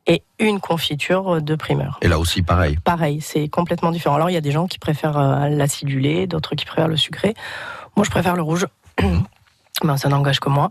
[0.07, 1.99] et une confiture de primeur.
[2.03, 2.77] Et là aussi, pareil.
[2.85, 4.17] Pareil, c'est complètement différent.
[4.17, 7.35] Alors il y a des gens qui préfèrent euh, l'acidulé, d'autres qui préfèrent le sucré.
[7.97, 8.67] Moi je préfère le rouge.
[9.83, 10.71] ben, ça n'engage que moi.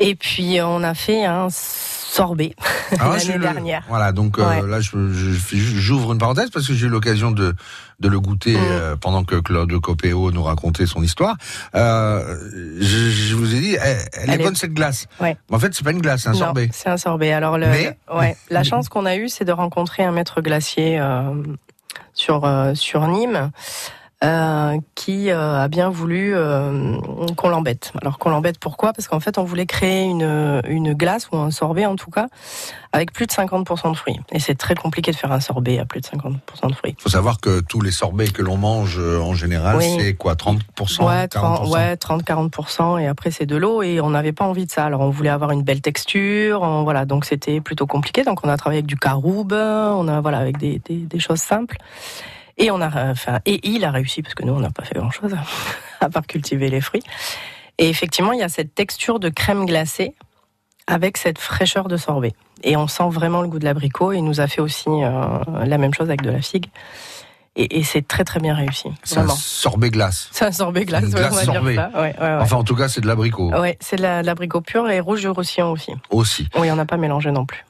[0.00, 2.54] Et puis on a fait un sorbet
[2.98, 3.84] Ah, l'année le- dernière.
[3.88, 4.66] Voilà, donc euh, Ouais.
[4.66, 7.54] là, je- je- je- j'ouvre une parenthèse parce que j'ai eu l'occasion de,
[8.00, 8.60] de le goûter Mm.
[8.60, 11.36] euh, pendant que Claude Copéo nous racontait son histoire.
[11.76, 12.36] Euh,
[12.80, 15.06] je, je vous ai dit, elle, elle est Elle est- bonne cette glace.
[15.20, 15.36] Ouais.
[15.48, 16.68] Mais en fait, c'est pas une glace, c'est un Non, sorbet.
[16.72, 17.32] C'est un sorbet.
[17.32, 20.98] Alors, le, Mais- ouais, la chance qu'on a eue, c'est de rencontrer un maître glacier
[21.00, 21.22] euh,
[22.14, 23.50] sur, euh, sur Nîmes.
[24.24, 26.96] Euh, qui euh, a bien voulu euh,
[27.36, 27.92] qu'on l'embête.
[28.00, 28.92] Alors qu'on l'embête pourquoi?
[28.92, 32.26] Parce qu'en fait on voulait créer une, une glace ou un sorbet en tout cas
[32.92, 34.20] avec plus de 50% de fruits.
[34.32, 36.94] Et c'est très compliqué de faire un sorbet à plus de 50% de fruits.
[36.98, 39.96] Il faut savoir que tous les sorbets que l'on mange en général, Oui.
[39.98, 44.10] c'est quoi 30% Ouais, 40% 30, ouais, 30-40% et après c'est de l'eau et on
[44.10, 44.84] n'avait pas envie de ça.
[44.84, 48.22] Alors on voulait avoir une belle texture, on- voilà, donc c'était plutôt compliqué.
[48.22, 51.40] Donc on a travaillé avec du caroube, on a voilà avec des, des, des choses
[51.40, 51.76] simples.
[52.58, 54.94] Et on a, enfin, et il a réussi parce que nous on n'a pas fait
[54.94, 55.34] grand chose
[56.00, 57.02] à part cultiver les fruits.
[57.78, 60.14] Et effectivement il y a cette texture de crème glacée
[60.86, 62.32] avec cette fraîcheur de sorbet.
[62.62, 64.12] Et on sent vraiment le goût de l'abricot.
[64.12, 66.66] Et il nous a fait aussi euh, la même chose avec de la figue.
[67.56, 68.88] Et, et c'est très très bien réussi.
[69.02, 70.28] C'est un sorbet glace.
[70.32, 71.74] C'est un sorbet glace, ouais, glace on va dire sorbet.
[71.76, 71.90] ça.
[71.94, 72.38] Ouais, ouais, ouais.
[72.40, 74.98] Enfin, en tout cas, c'est de l'abricot Ouais, c'est de la- de l'abricot pur et
[75.00, 75.92] rouge du roussillon aussi.
[76.10, 76.48] aussi.
[76.58, 77.64] Oui, on n'a pas mélangé non plus.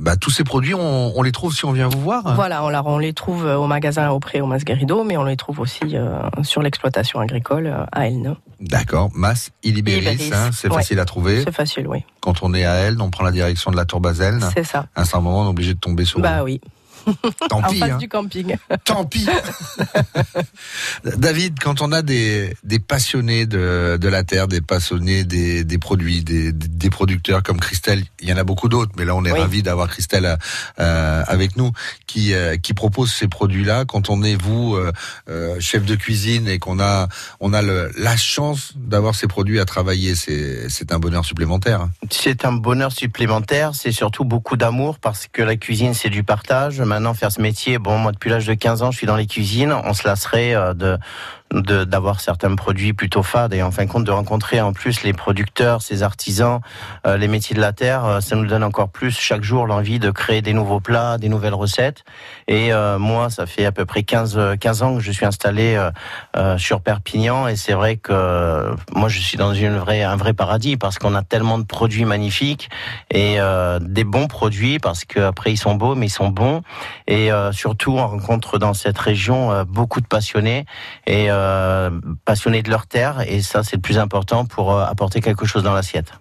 [0.00, 2.34] Bah, tous ces produits, on, on les trouve si on vient vous voir.
[2.34, 5.36] Voilà, on, la- on les trouve euh, au magasin auprès au Masguerido, mais on les
[5.36, 8.36] trouve aussi euh, sur l'exploitation agricole euh, à Elne.
[8.60, 10.76] D'accord, Masse Ilibéris, hein, c'est ouais.
[10.76, 11.42] facile à trouver.
[11.44, 12.04] C'est facile, oui.
[12.20, 14.48] Quand on est à Elne, on prend la direction de la Tour Baselne.
[14.54, 14.86] C'est ça.
[14.94, 16.60] À un certain moment, on est obligé de tomber sur Bah oui.
[17.48, 17.96] Tant en pis, face hein.
[17.98, 18.56] du camping.
[18.84, 19.26] Tant pis.
[21.16, 25.78] David, quand on a des, des passionnés de, de la terre, des passionnés des, des
[25.78, 29.24] produits, des, des producteurs comme Christelle, il y en a beaucoup d'autres, mais là on
[29.24, 29.40] est Oui.
[29.40, 30.36] ravi d'avoir Christelle
[30.78, 31.72] euh, avec nous,
[32.06, 33.84] qui, euh, qui propose ces produits-là.
[33.84, 34.76] Quand on est vous
[35.28, 37.08] euh, chef de cuisine et qu'on a
[37.40, 41.82] on a le, la chance d'avoir ces produits à travailler, c'est c'est un bonheur supplémentaire.
[41.82, 41.90] hein.
[42.10, 46.80] C'est un bonheur supplémentaire, c'est surtout beaucoup d'amour parce que la cuisine c'est du partage.
[46.94, 49.26] Maintenant faire ce métier, bon moi depuis l'âge de 15 ans je suis dans les
[49.26, 50.98] cuisines, on se lasserait euh, de de-
[51.62, 53.54] d'avoir certains produits plutôt fades.
[53.54, 56.60] Et en fin de compte de rencontrer en plus les producteurs, ces artisans,
[57.06, 59.98] euh, les métiers de la terre, euh, ça nous donne encore plus chaque jour l'envie
[59.98, 62.04] de créer des nouveaux plats, des nouvelles recettes.
[62.48, 65.26] Et euh, moi, ça fait à peu près 15, euh, 15 ans que je suis
[65.26, 65.90] installé euh,
[66.36, 67.48] euh, sur Perpignan.
[67.48, 70.98] Et c'est vrai que euh, moi je suis dans une vraie, un vrai paradis parce
[70.98, 72.68] qu'on a tellement de produits magnifiques
[73.10, 73.38] et
[73.80, 76.62] des bons produits parce qu'après ils sont beaux mais ils sont bons.
[77.06, 80.64] Et surtout on rencontre dans cette région beaucoup de passionnés.
[81.06, 81.43] Et euh,
[82.24, 85.62] passionnés de leur terre et ça c'est le plus important pour euh, apporter quelque chose
[85.62, 86.12] dans l'assiette.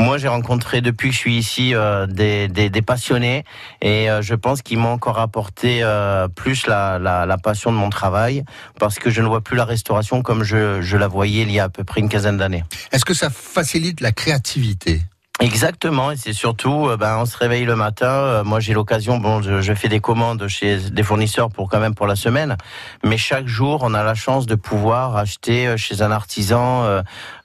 [0.00, 3.44] Moi, j'ai rencontré depuis que je suis ici euh, des, des, passionnés
[3.82, 7.76] et euh, je pense qu'ils m'ont encore apporté euh, plus la, la, la passion de
[7.76, 8.44] mon travail
[8.78, 11.60] parce que je ne vois plus la restauration comme je, je la voyais il y
[11.60, 12.64] a à peu près une quinzaine d'années.
[12.92, 15.02] Est-ce que ça facilite la créativité?
[15.42, 18.10] Exactement, et c'est surtout, euh, ben, on se réveille le matin.
[18.10, 21.80] euh, moi, j'ai l'occasion, bon, je, je fais des commandes chez des fournisseurs pour quand
[21.80, 22.58] même pour la semaine,
[23.02, 26.84] mais chaque jour, on a la chance de pouvoir acheter euh, chez un artisan.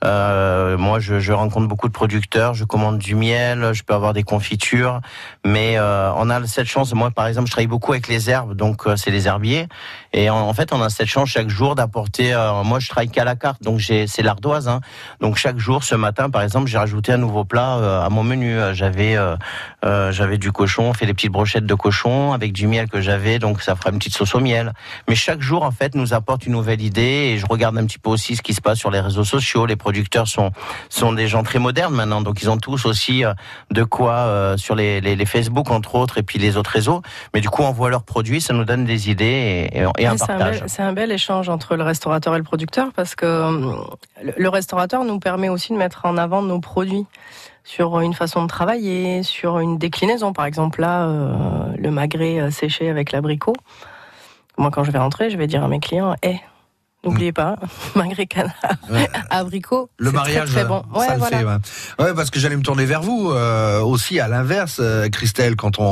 [0.03, 4.11] euh, moi, je, je rencontre beaucoup de producteurs, je commande du miel, je peux avoir
[4.11, 4.99] des confitures,
[5.45, 6.93] mais euh, on a cette chance.
[6.93, 9.69] Moi, par exemple, je travaille beaucoup avec les herbes, donc c'est les herbiers,
[10.11, 12.35] et en, fait, on a cette chance chaque jour d'apporter.
[12.65, 14.81] moi, je travaille qu'à la carte, donc c'est l'ardoise, hein,
[15.21, 17.83] donc chaque jour, ce matin, par exemple, j'ai rajouté un nouveau plat.
[17.85, 18.57] Euh, euh, à mon menu.
[18.73, 22.89] J'avais euh, j'avais du cochon, on fait des petites brochettes de cochon avec du miel
[22.89, 24.73] que j'avais, donc ça fera une petite sauce au miel.
[25.07, 27.99] Mais chaque jour, en fait, nous apporte une nouvelle idée et je regarde un petit
[27.99, 29.65] peu aussi ce qui se passe sur les réseaux sociaux.
[29.65, 30.51] Les producteurs sont
[30.89, 33.23] sont des gens très modernes maintenant, donc ils ont tous aussi
[33.71, 37.01] de quoi sur les, les, les, Facebook entre autres et puis les autres réseaux.
[37.33, 40.15] Mais du coup, on voit leurs produits, ça nous donne des idées et, et, un
[40.15, 40.63] partage.
[40.67, 43.25] C'est un, bel échange entre le restaurateur et le producteur parce que
[44.37, 47.05] le restaurateur nous permet aussi de mettre en avant nos produits
[47.65, 50.31] sur une façon de travailler, sur une déclinaison.
[50.31, 53.55] Par exemple, là, euh, le magret euh, séché avec l'abricot.
[54.57, 56.39] Moi, quand je vais rentrer, je vais dire à mes clients, hé,
[57.03, 57.57] N'oubliez pas,
[57.95, 58.55] magret canard,
[59.29, 59.91] abricot.
[59.97, 60.81] Le mariage, très, bon.
[60.91, 61.43] Ouais, ça le fait.
[61.43, 62.13] Ouais.
[62.15, 65.83] parce que j'allais me tourner vers vous euh, aussi à l'inverse, Christelle, quand on,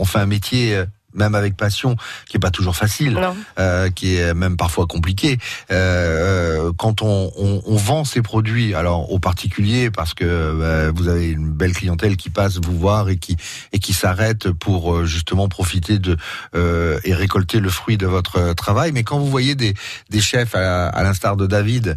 [0.00, 0.82] on, fait un métier
[1.16, 1.96] même avec passion,
[2.28, 3.18] qui est pas toujours facile,
[3.58, 5.38] euh, qui est même parfois compliqué.
[5.70, 11.08] Euh, quand on, on, on, vend ces produits, alors aux particuliers, parce que euh, vous
[11.08, 13.36] avez une belle clientèle qui passe vous voir et qui
[13.72, 16.16] et qui s'arrête pour euh, justement profiter de
[16.54, 18.92] euh, et récolter le fruit de votre travail.
[18.92, 19.74] Mais quand vous voyez des,
[20.10, 21.96] des chefs à, à l'instar de David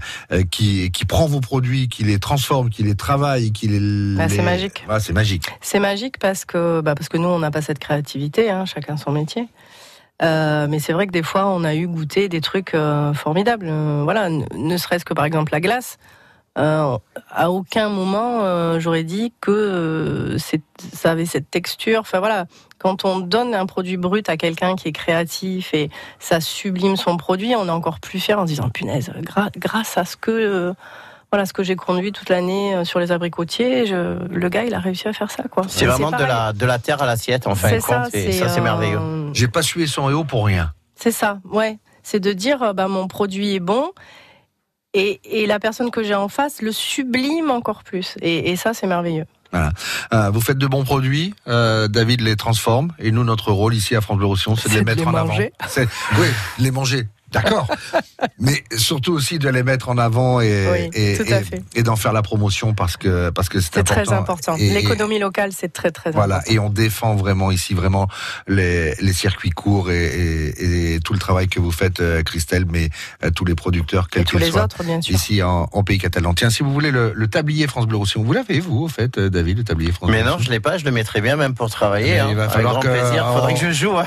[0.52, 4.42] qui qui prend vos produits, qui les transforme, qui les travaille, qui les, bah, c'est
[4.42, 4.86] magique.
[4.88, 5.46] Bah, c'est magique.
[5.62, 8.98] C'est magique parce que bah, parce que nous on n'a pas cette créativité, hein, chacun
[8.98, 9.48] son métier.
[10.22, 13.68] Euh, mais c'est vrai que des fois, on a eu goûté des trucs euh, formidables.
[13.70, 15.98] Euh, voilà, ne serait-ce que par exemple la glace.
[16.56, 20.36] à aucun moment, j'aurais dit que
[20.94, 22.02] ça avait cette texture.
[22.02, 22.48] Enfin voilà,
[22.80, 27.16] quand on donne un produit brut à quelqu'un qui est créatif et ça sublime son
[27.16, 29.10] produit, on est encore plus fier en se disant punaise,
[29.56, 30.74] grâce à ce que
[31.32, 33.86] voilà ce que j'ai conduit toute l'année euh, sur les abricotiers.
[33.86, 35.64] Je, le gars, il a réussi à faire ça, quoi.
[35.68, 38.14] C'est vraiment de la, de la terre à l'assiette, en fin de compte.
[38.14, 38.98] Et ça, c'est merveilleux.
[39.00, 40.74] Euh, j'ai pas sué son EO pour rien.
[40.96, 41.78] C'est ça, ouais.
[42.04, 43.92] C'est de dire, euh, bah, mon produit est bon.
[44.96, 48.16] Et, et la personne que j'ai en face le sublime encore plus.
[48.22, 49.26] Et, et ça, c'est merveilleux.
[49.52, 49.72] Voilà.
[50.14, 53.96] Euh, vous faites de bons produits, euh, David les transforme, et nous, notre rôle ici
[53.96, 55.54] à France Bleu Roussillon, c'est de les mettre en manger.
[55.60, 55.88] avant.
[56.20, 56.28] Oui,
[56.60, 57.08] les manger.
[57.32, 57.68] D'accord.
[58.40, 62.98] Mais surtout aussi de les mettre en avant et, et, d'en faire la promotion parce
[62.98, 64.04] que parce que c'est important.
[64.04, 64.56] très important.
[64.58, 66.38] L'économie locale, c'est très très voilà.
[66.38, 66.54] important.
[66.54, 68.08] Et on défend vraiment ici vraiment
[68.48, 72.90] les, les circuits courts et, tout le travail que vous faites, euh, Christelle, mais
[73.24, 75.16] euh, tous les producteurs, quels qu'ils soient, autres, bien sûr.
[75.16, 76.34] ici en, Pays catalan.
[76.34, 79.30] Tiens, si vous voulez le, tablier France Bleu Roussillon, vous l'avez vous, au fait, euh,
[79.30, 80.78] David, le tablier France Mais non, je l'ai pas.
[80.78, 82.20] Je le mettrai bien même pour travailler.
[82.20, 82.28] Hein.
[82.30, 83.26] il va falloir Avec grand plaisir.
[83.34, 83.98] Faudrait que je joue.
[83.98, 84.06] Hein.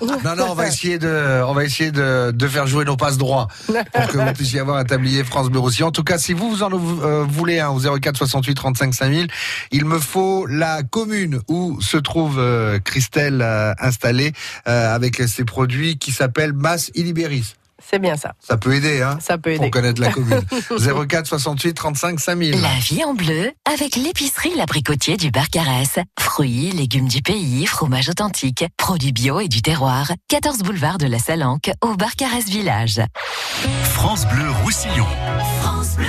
[0.24, 3.18] non, non, on va essayer de, on va essayer de, de faire jouer nos passes
[3.18, 5.88] droits pour que vous puissiez avoir un tablier France Bleu Roussillon.
[5.88, 9.28] En tout cas, si vous, vous en euh, voulez un au 04 68 35 5000,
[9.70, 14.32] il me faut la commune où se trouve euh, Christelle euh, installée
[14.64, 17.54] avec ses produits qui s'appellent Mass Ilibéris.
[17.80, 18.34] C'est bien ça.
[18.40, 19.58] Ça peut aider, hein Ça peut aider.
[19.58, 20.42] Pour connaître la commune.
[21.06, 22.60] 04 68 35 5000.
[22.60, 25.98] La vie en bleu avec l'épicerie L'Abricotier du Barcarès.
[26.18, 30.10] Fruits, légumes du pays, fromage authentique, produits bio et du terroir.
[30.28, 33.00] 14 boulevard de la Salanque au Barcarès Village.
[33.84, 35.06] France Bleu Roussillon.
[35.62, 36.06] France Bleu.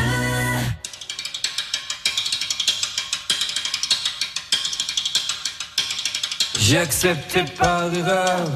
[6.60, 8.48] J'ai accepté par erreur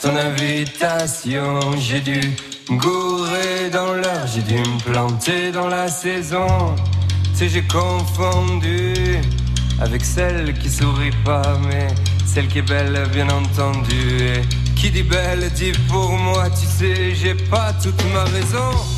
[0.00, 1.60] ton invitation.
[1.78, 2.20] J'ai dû
[2.70, 6.46] gourer dans l'heure, j'ai dû me planter dans la saison.
[7.36, 8.94] Tu j'ai confondu
[9.80, 11.88] avec celle qui sourit pas, mais
[12.26, 14.20] celle qui est belle, bien entendu.
[14.20, 18.97] Et qui dit belle dit pour moi, tu sais, j'ai pas toute ma raison.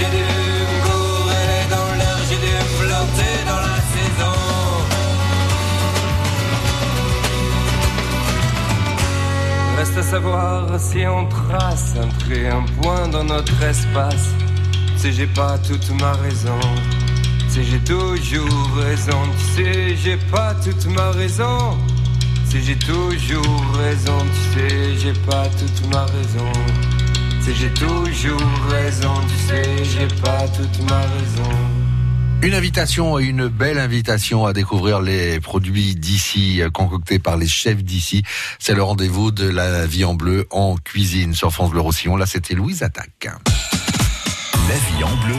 [0.00, 0.24] J'ai dû
[0.82, 2.52] courir dans l'air, j'ai dû
[3.46, 4.36] dans la saison.
[9.76, 14.30] Reste à savoir si on trace un trait, un point dans notre espace.
[14.96, 16.60] Si j'ai pas toute ma raison,
[17.50, 21.76] si j'ai toujours raison, tu sais, j'ai pas toute ma raison.
[22.46, 26.79] Si j'ai toujours raison, tu sais, j'ai pas toute ma raison.
[27.42, 29.14] Tu sais, j'ai toujours raison.
[29.28, 31.50] Tu sais, j'ai pas toute ma raison.
[32.42, 37.82] Une invitation, une belle invitation à découvrir les produits d'ici euh, concoctés par les chefs
[37.84, 38.22] d'ici.
[38.58, 42.16] C'est le rendez-vous de la vie en bleu en cuisine sur France Bleu Roussillon.
[42.16, 43.28] Là, c'était Louise Attaque.
[44.68, 45.36] La vie en bleu.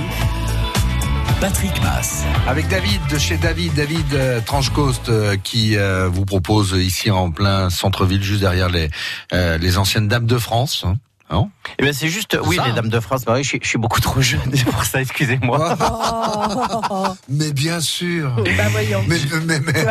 [1.40, 2.24] Patrick Mass.
[2.48, 7.32] Avec David de chez David, David euh, Tranchecoste, euh, qui euh, vous propose ici en
[7.32, 8.90] plein centre-ville, juste derrière les,
[9.34, 10.84] euh, les anciennes dames de France.
[10.86, 10.98] hein.
[11.32, 13.24] Non Eh ben c'est juste, oui, ça, les dames de France.
[13.26, 15.02] Bah oui, je, suis- je suis beaucoup trop jeune c'est pour ça.
[15.02, 15.78] Excusez-moi.
[17.30, 18.32] Mais bien sûr.
[18.58, 19.04] Bah voyons.
[19.08, 19.86] Mais, mais, mais-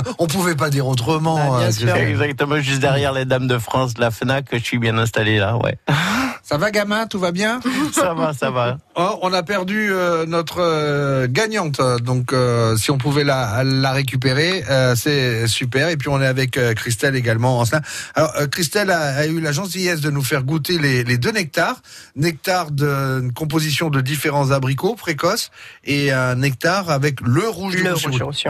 [0.18, 1.36] on pouvait pas dire autrement.
[1.36, 1.94] Bah, bien euh, sûr.
[1.94, 5.56] Exactement, juste derrière les dames de France, de la Fnac, je suis bien installé là.
[5.56, 5.76] Ouais.
[6.42, 7.60] Ça va, gamin Tout va bien
[7.92, 8.78] Ça va, ça va.
[8.96, 13.92] Oh, on a perdu euh, notre euh, gagnante, donc euh, si on pouvait la, la
[13.92, 15.88] récupérer, euh, c'est super.
[15.90, 17.82] Et puis on est avec euh, Christelle également en cela.
[18.14, 21.32] Alors euh, Christelle a, a eu la gentillesse de nous faire goûter les, les deux
[21.32, 21.82] nectars,
[22.16, 25.50] nectar de composition de différents abricots précoces
[25.84, 28.26] et un nectar avec le rouge du Le Roussillon.
[28.26, 28.44] rouge.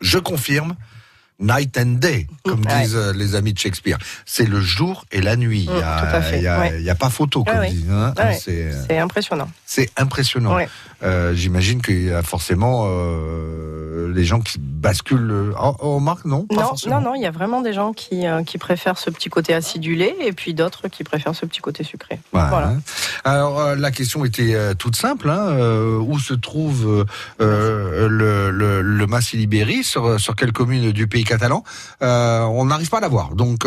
[0.00, 0.74] Je confirme.
[1.38, 2.80] Night and day, comme Ouais.
[2.80, 3.98] disent euh, les amis de Shakespeare.
[4.24, 5.66] C'est le jour et la nuit.
[5.68, 6.76] Il y a, Mm, il y a- ouais.
[6.78, 7.68] il y a pas photo, comme ouais.
[7.68, 7.90] disent.
[7.90, 8.14] hein.
[8.16, 8.40] Ouais,
[8.88, 9.50] C'est impressionnant.
[9.66, 10.56] c'est impressionnant.
[11.02, 15.52] Euh, J'imagine qu'il y a forcément euh, les gens qui basculent.
[15.62, 17.00] Oh, oh, Marc, non Pas Non, forcément.
[17.00, 19.52] non, non, il y a vraiment des gens qui, euh, qui préfèrent ce petit côté
[19.52, 22.18] acidulé et puis d'autres qui préfèrent ce petit côté sucré.
[22.32, 22.72] Ouais, Voilà.
[23.24, 25.28] Alors euh, la question était toute simple.
[25.28, 25.56] Hein,
[26.00, 27.04] où se trouve
[27.38, 29.06] le, le, le
[29.82, 31.62] sur, sur quelle commune du pays catalan?
[32.00, 33.34] On n'arrive pas à l'avoir.
[33.34, 33.66] Donc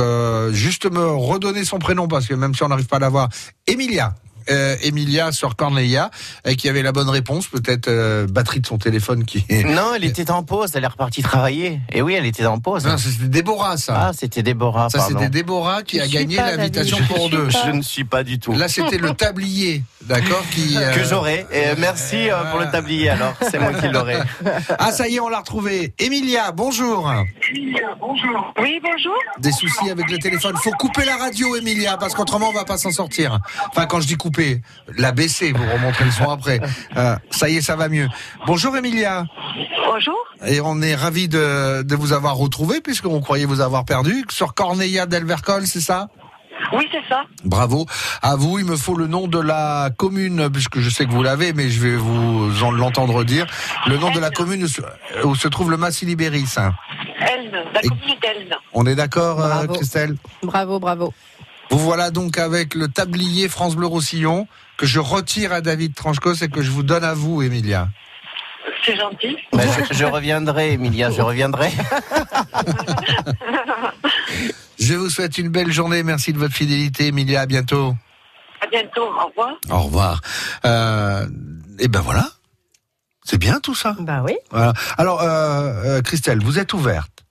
[0.52, 3.30] juste me redonner son prénom parce que même si on n'arrive pas à l'avoir,
[3.68, 4.14] Emilia.
[4.50, 6.10] Euh, Emilia sur Cornelia,
[6.48, 9.46] euh, qui avait la bonne réponse, peut-être euh, batterie de son téléphone qui.
[9.66, 11.80] Non, elle était en pause, elle est repartie travailler.
[11.92, 12.86] Et oui, elle était en pause.
[12.86, 14.08] Non, c'était Déborah, ça.
[14.08, 17.48] Ah, c'était Déborah, Ça, c'était Déborah qui Je a gagné l'invitation pour deux.
[17.48, 17.66] pas.
[17.66, 18.54] Je ne suis pas du tout.
[18.54, 21.46] Là, c'était le tablier, d'accord qui, euh, Que j'aurai.
[21.52, 24.18] Et merci euh, pour le tablier alors, c'est moi qui l'aurai.
[24.80, 25.94] Ah, ça y est, on l'a retrouvé.
[26.00, 27.12] Emilia, bonjour.
[27.54, 29.14] Oui, bonjour.
[29.40, 30.56] Des soucis avec le téléphone.
[30.58, 33.40] Faut couper la radio, Emilia, parce qu'autrement, on va pas s'en sortir.
[33.70, 34.39] Enfin, quand je dis couper,
[34.98, 36.60] la baisser, vous remontrez le son après.
[36.98, 38.08] Euh, ça y est, ça va mieux.
[38.48, 39.26] Bonjour, Emilia.
[39.92, 40.18] Bonjour.
[40.46, 44.24] Et on est ravis de, de vous avoir retrouvé, puisqu'on croyait vous avoir perdu.
[44.30, 46.08] Sur Corneilla d'Elvercol, c'est ça?
[46.74, 47.24] Oui, c'est ça.
[47.46, 47.86] Bravo.
[48.22, 51.24] À vous, il me faut le nom de la commune, puisque je sais que vous
[51.24, 53.46] l'avez, mais je vais vous en l'entendre dire.
[53.88, 54.82] Le nom de la commune où se-
[55.24, 56.56] où se trouve le Massilibéris.
[57.22, 58.56] Elne, la commune d'Elne.
[58.74, 59.74] On est d'accord, euh, Bravo.
[59.74, 60.16] Christelle?
[60.44, 61.14] Bravo, bravo.
[61.70, 64.48] Vous voilà donc avec le tablier France Bleu Roussillon
[64.78, 67.90] que je retire à David Tranchecos et que je vous donne à vous, Emilia.
[68.86, 69.38] C'est gentil.
[69.52, 71.70] Ben, je, je reviendrai, Emilia, je reviendrai.
[74.80, 76.04] Je vous souhaite une belle journée.
[76.04, 77.42] Merci de votre fidélité, Emilia.
[77.42, 77.96] À bientôt.
[78.62, 79.04] À bientôt.
[79.04, 79.56] Au revoir.
[79.70, 80.22] Au revoir.
[80.66, 81.28] Euh,
[81.80, 82.28] et ben voilà.
[83.24, 83.96] C'est bien tout ça.
[84.00, 84.36] Bah oui.
[84.52, 84.74] Voilà.
[84.98, 87.26] Alors, euh, euh, Christelle, vous êtes ouverte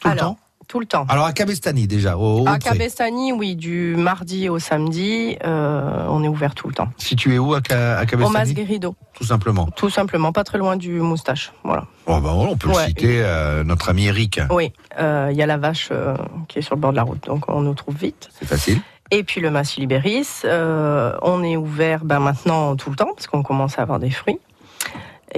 [0.00, 0.38] tout le temps
[0.76, 1.06] Tout le temps.
[1.08, 2.58] Alors à Cabestany déjà, au, au À.
[2.58, 6.88] Cabestany, oui, du mardi au samedi, euh, on est ouvert tout le temps.
[6.98, 9.68] Situé où à, à Au Cabestany Masguerido, Tout simplement.
[9.74, 11.54] tout simplement, pas très loin du moustache.
[11.64, 11.86] Voilà.
[12.06, 14.38] Bon, ben, on peut le citer, euh, notre ami Eric.
[14.50, 14.70] Oui,
[15.00, 16.14] euh, il y a la vache euh,
[16.46, 18.28] qui est sur le bord de la route, donc on nous trouve vite.
[18.38, 18.78] C'est facile.
[19.10, 23.42] Et puis le Massilibéris, euh, on est ouvert ben, maintenant tout le temps, parce qu'on
[23.42, 24.40] commence à avoir des fruits.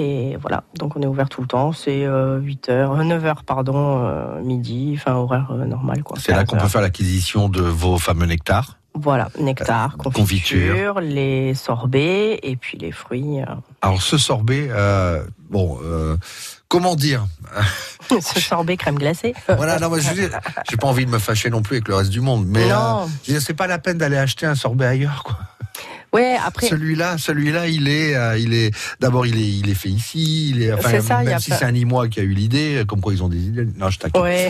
[0.01, 4.95] Et voilà, donc on est ouvert tout le temps, c'est 8h, 9h, pardon, euh, midi,
[4.97, 6.05] enfin horaire euh, normal.
[6.05, 6.17] quoi.
[6.21, 8.77] C'est là qu'on 15 peut faire l'acquisition de vos fameux nectars.
[8.95, 10.15] Voilà, nectar, Euh, confiture,
[10.95, 11.01] confiture.
[11.01, 13.41] les sorbets et puis les fruits.
[13.41, 13.45] euh,
[13.83, 16.17] Alors ce sorbet, euh, bon, euh,
[16.69, 17.27] comment dire?
[18.21, 19.35] Ce sorbet crème glacée.
[19.49, 20.15] Voilà, non, mais je
[20.71, 23.07] j'ai pas envie de me fâcher non plus avec le reste du monde, mais Non.
[23.29, 25.37] euh, c'est pas la peine d'aller acheter un sorbet ailleurs, quoi.
[26.13, 26.67] Ouais, après.
[26.69, 30.63] Celui-là, celui-là, il est, euh, il est, d'abord, il est, il est fait ici, il
[30.63, 32.33] est, enfin, C'est ça, il y même a si c'est un Nîmois qui a eu
[32.33, 33.67] l'idée, comme quoi ils ont des idées.
[33.77, 34.23] Non, je taquine.
[34.23, 34.49] Ouais.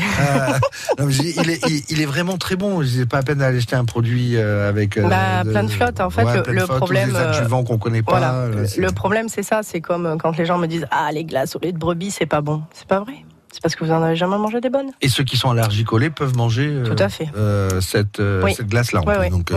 [1.00, 2.82] Euh, il, est, il, il est vraiment très bon.
[2.86, 6.00] C'est pas la peine d'aller acheter un produit euh, avec euh, Bah, plein de flotte.
[6.00, 8.12] En fait, le- plein de le flotte, problème, tous qu'on connaît pas.
[8.12, 8.34] Voilà.
[8.34, 9.60] euh, Le problème, c'est ça.
[9.62, 12.10] C'est comme euh, quand les gens me disent Ah, les glaces au lait de brebis,
[12.10, 12.62] c'est pas bon.
[12.72, 13.14] C'est pas vrai.
[13.58, 14.92] C'est parce que vous en avez jamais mangé des bonnes.
[15.00, 17.28] Et ceux qui sont allergiques au lait peuvent manger euh, Tout à fait.
[17.36, 18.54] euh, cette, euh, Oui.
[18.54, 19.00] cette glace-là.
[19.02, 19.18] plus.
[19.18, 19.50] ouais, Donc,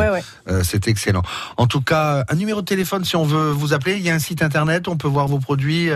[0.63, 1.21] c'est excellent.
[1.57, 3.97] En tout cas, un numéro de téléphone si on veut vous appeler.
[3.97, 5.89] Il y a un site internet, on peut voir vos produits.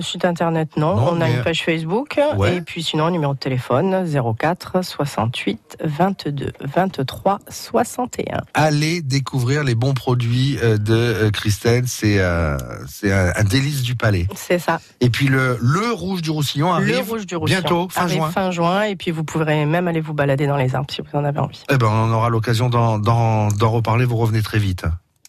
[0.00, 0.94] site internet, non.
[0.94, 2.20] Non, On a une page Facebook.
[2.36, 2.56] Ouais.
[2.56, 4.06] Et puis sinon, numéro de téléphone
[4.38, 8.42] 04 68 22 23 61.
[8.54, 11.84] allez découvrir les bons produits de Christelle.
[11.88, 12.56] C'est un,
[13.02, 14.28] un délice du palais.
[14.36, 14.80] C'est ça.
[15.00, 17.60] Et puis le, le rouge du Roussillon arrive rouge du Roussillon.
[17.60, 18.30] bientôt, fin juin.
[18.30, 18.82] fin juin.
[18.82, 21.38] Et puis vous pourrez même aller vous balader dans les arbres si vous en avez
[21.38, 21.64] envie.
[21.70, 24.04] Eh ben, on aura l'occasion d'en reparler.
[24.04, 24.84] Vous revenez très vite.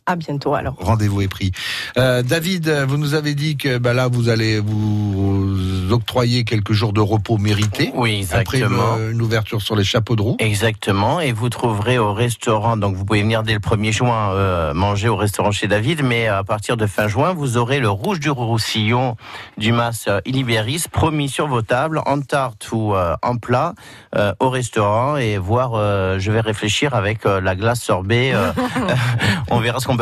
[0.09, 0.73] À bientôt alors.
[0.79, 1.51] Rendez-vous est pris.
[1.97, 6.93] Euh, David, vous nous avez dit que bah, là, vous allez vous octroyer quelques jours
[6.93, 7.91] de repos mérités.
[7.93, 8.97] Oui, Après exactement.
[8.97, 10.35] une, une ouverture sur les chapeaux de roue.
[10.39, 14.73] Exactement, et vous trouverez au restaurant, donc vous pouvez venir dès le 1er juin euh,
[14.73, 18.19] manger au restaurant chez David, mais à partir de fin juin, vous aurez le rouge
[18.19, 19.15] du Roussillon
[19.57, 23.73] du Mas euh, Ilibéris promis sur vos tables, en tarte ou euh, en plat,
[24.15, 28.51] euh, au restaurant, et voir, euh, je vais réfléchir avec euh, la glace sorbet, euh,
[29.51, 29.97] on verra ce qu'on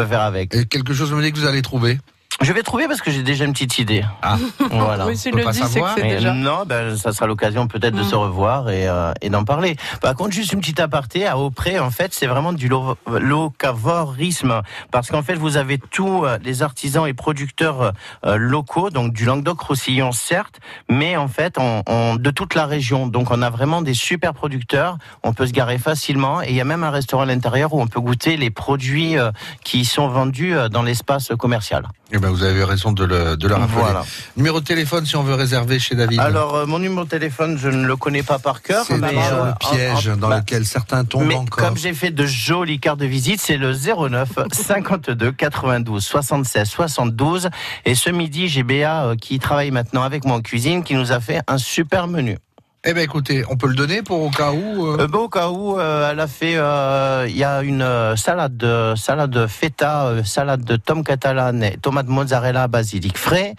[0.47, 1.97] quelque chose me dit que vous allez trouver.
[2.39, 4.05] Je vais trouver parce que j'ai déjà une petite idée.
[4.21, 4.37] Ah,
[4.69, 5.07] voilà.
[5.07, 6.33] Oui, peut le dit, c'est que déjà.
[6.33, 8.09] Non, ben, ça sera l'occasion peut-être de Mm.
[8.09, 9.75] se revoir et, euh, et d'en parler.
[10.01, 14.61] Par contre, juste une petite aparté, à Auprès, en fait, c'est vraiment du lo- locavorisme.
[14.91, 17.93] Parce qu'en fait, vous avez tous euh, les artisans et producteurs
[18.25, 20.59] euh, locaux, donc du Languedoc-Roussillon, certes,
[20.89, 23.07] mais en fait, on, on- de toute la région.
[23.07, 24.97] Donc, on a vraiment des super producteurs.
[25.23, 26.41] On peut se garer facilement.
[26.43, 29.17] Et il y a même un restaurant à l'intérieur où on peut goûter les produits
[29.17, 29.31] euh,
[29.63, 31.87] qui sont vendus euh, dans l'espace commercial.
[32.11, 33.75] Eh ben, vous avez raison de le, de le rappeler.
[33.77, 34.05] Voilà.
[34.35, 36.19] Numéro de téléphone si on veut réserver chez David.
[36.19, 38.85] Alors, euh, mon numéro de téléphone, je ne le connais pas par cœur.
[38.87, 41.65] c'est mais, toujours euh, le piège en- en- dans bah, lequel certains tombent Mais encore.
[41.69, 47.49] comme j'ai fait de jolies cartes de visite, c'est le 09 52 92 76 72.
[47.85, 51.11] Et ce midi, j'ai Béa euh, qui travaille maintenant avec moi en cuisine, qui nous
[51.11, 52.37] a fait un super menu.
[52.83, 54.95] Eh ben écoutez, on peut le donner pour au cas où.
[54.95, 59.47] bah, au cas où, euh, elle a fait, il y a une salade, de, salade
[59.47, 63.55] feta, salade de tomates catalane, tomate mozzarella, basilic frais.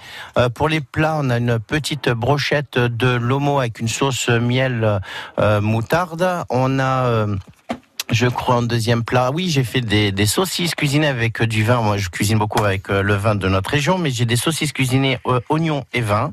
[0.54, 5.00] Pour les plats, on a une petite brochette de lomo avec une sauce miel
[5.60, 6.44] moutarde.
[6.48, 7.26] On a
[8.10, 9.30] je crois en deuxième plat.
[9.32, 11.82] Oui, j'ai fait des, saucisses cuisinées avec du vin.
[11.82, 15.18] Moi, je cuisine beaucoup avec le vin de notre région, mais j'ai des saucisses cuisinées
[15.26, 16.32] euh, oignons et vin.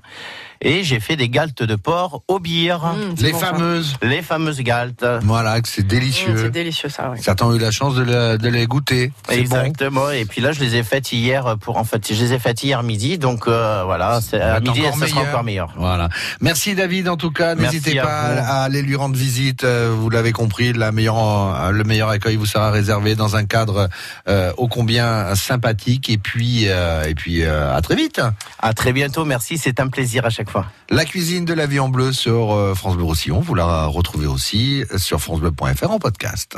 [0.68, 2.84] Et j'ai fait des galtes de porc au bière.
[2.96, 3.46] Mmh, les bon, ça.
[3.54, 3.96] fameuses.
[4.02, 5.06] Les fameuses galtes.
[5.22, 6.36] Voilà, c'est Mmh, délicieux.
[6.38, 7.20] c'est délicieux ça, oui.
[7.22, 9.12] Certains ont eu la chance de, la- de les goûter.
[9.30, 9.42] C'est bon.
[9.42, 10.10] Exactement.
[10.10, 12.64] Et puis là, je les ai faites hier pour, en fait, je les ai faites
[12.64, 13.20] hier midi.
[13.20, 15.28] Donc, euh, voilà, à midi, ça sera meilleur.
[15.30, 15.74] encore meilleur.
[15.78, 16.10] Voilà.
[16.42, 17.54] Merci David en tout cas.
[17.54, 19.64] N'hésitez pas à, aller lui rendre visite.
[19.64, 23.46] Euh, Vous l'avez compris, la meilleure, euh, le meilleur accueil vous sera réservé dans un
[23.46, 23.88] cadre
[24.28, 26.10] euh, ô combien sympathique.
[26.10, 28.20] Et puis, euh, et puis euh, à très vite.
[28.60, 29.26] À très bientôt.
[29.26, 29.60] Merci.
[29.60, 30.55] C'est un plaisir à chaque fois.
[30.90, 33.40] La cuisine de la vie en bleu sur euh, France Bleu Roussillon.
[33.40, 36.58] Vous la retrouvez aussi sur francebleu.fr en podcast.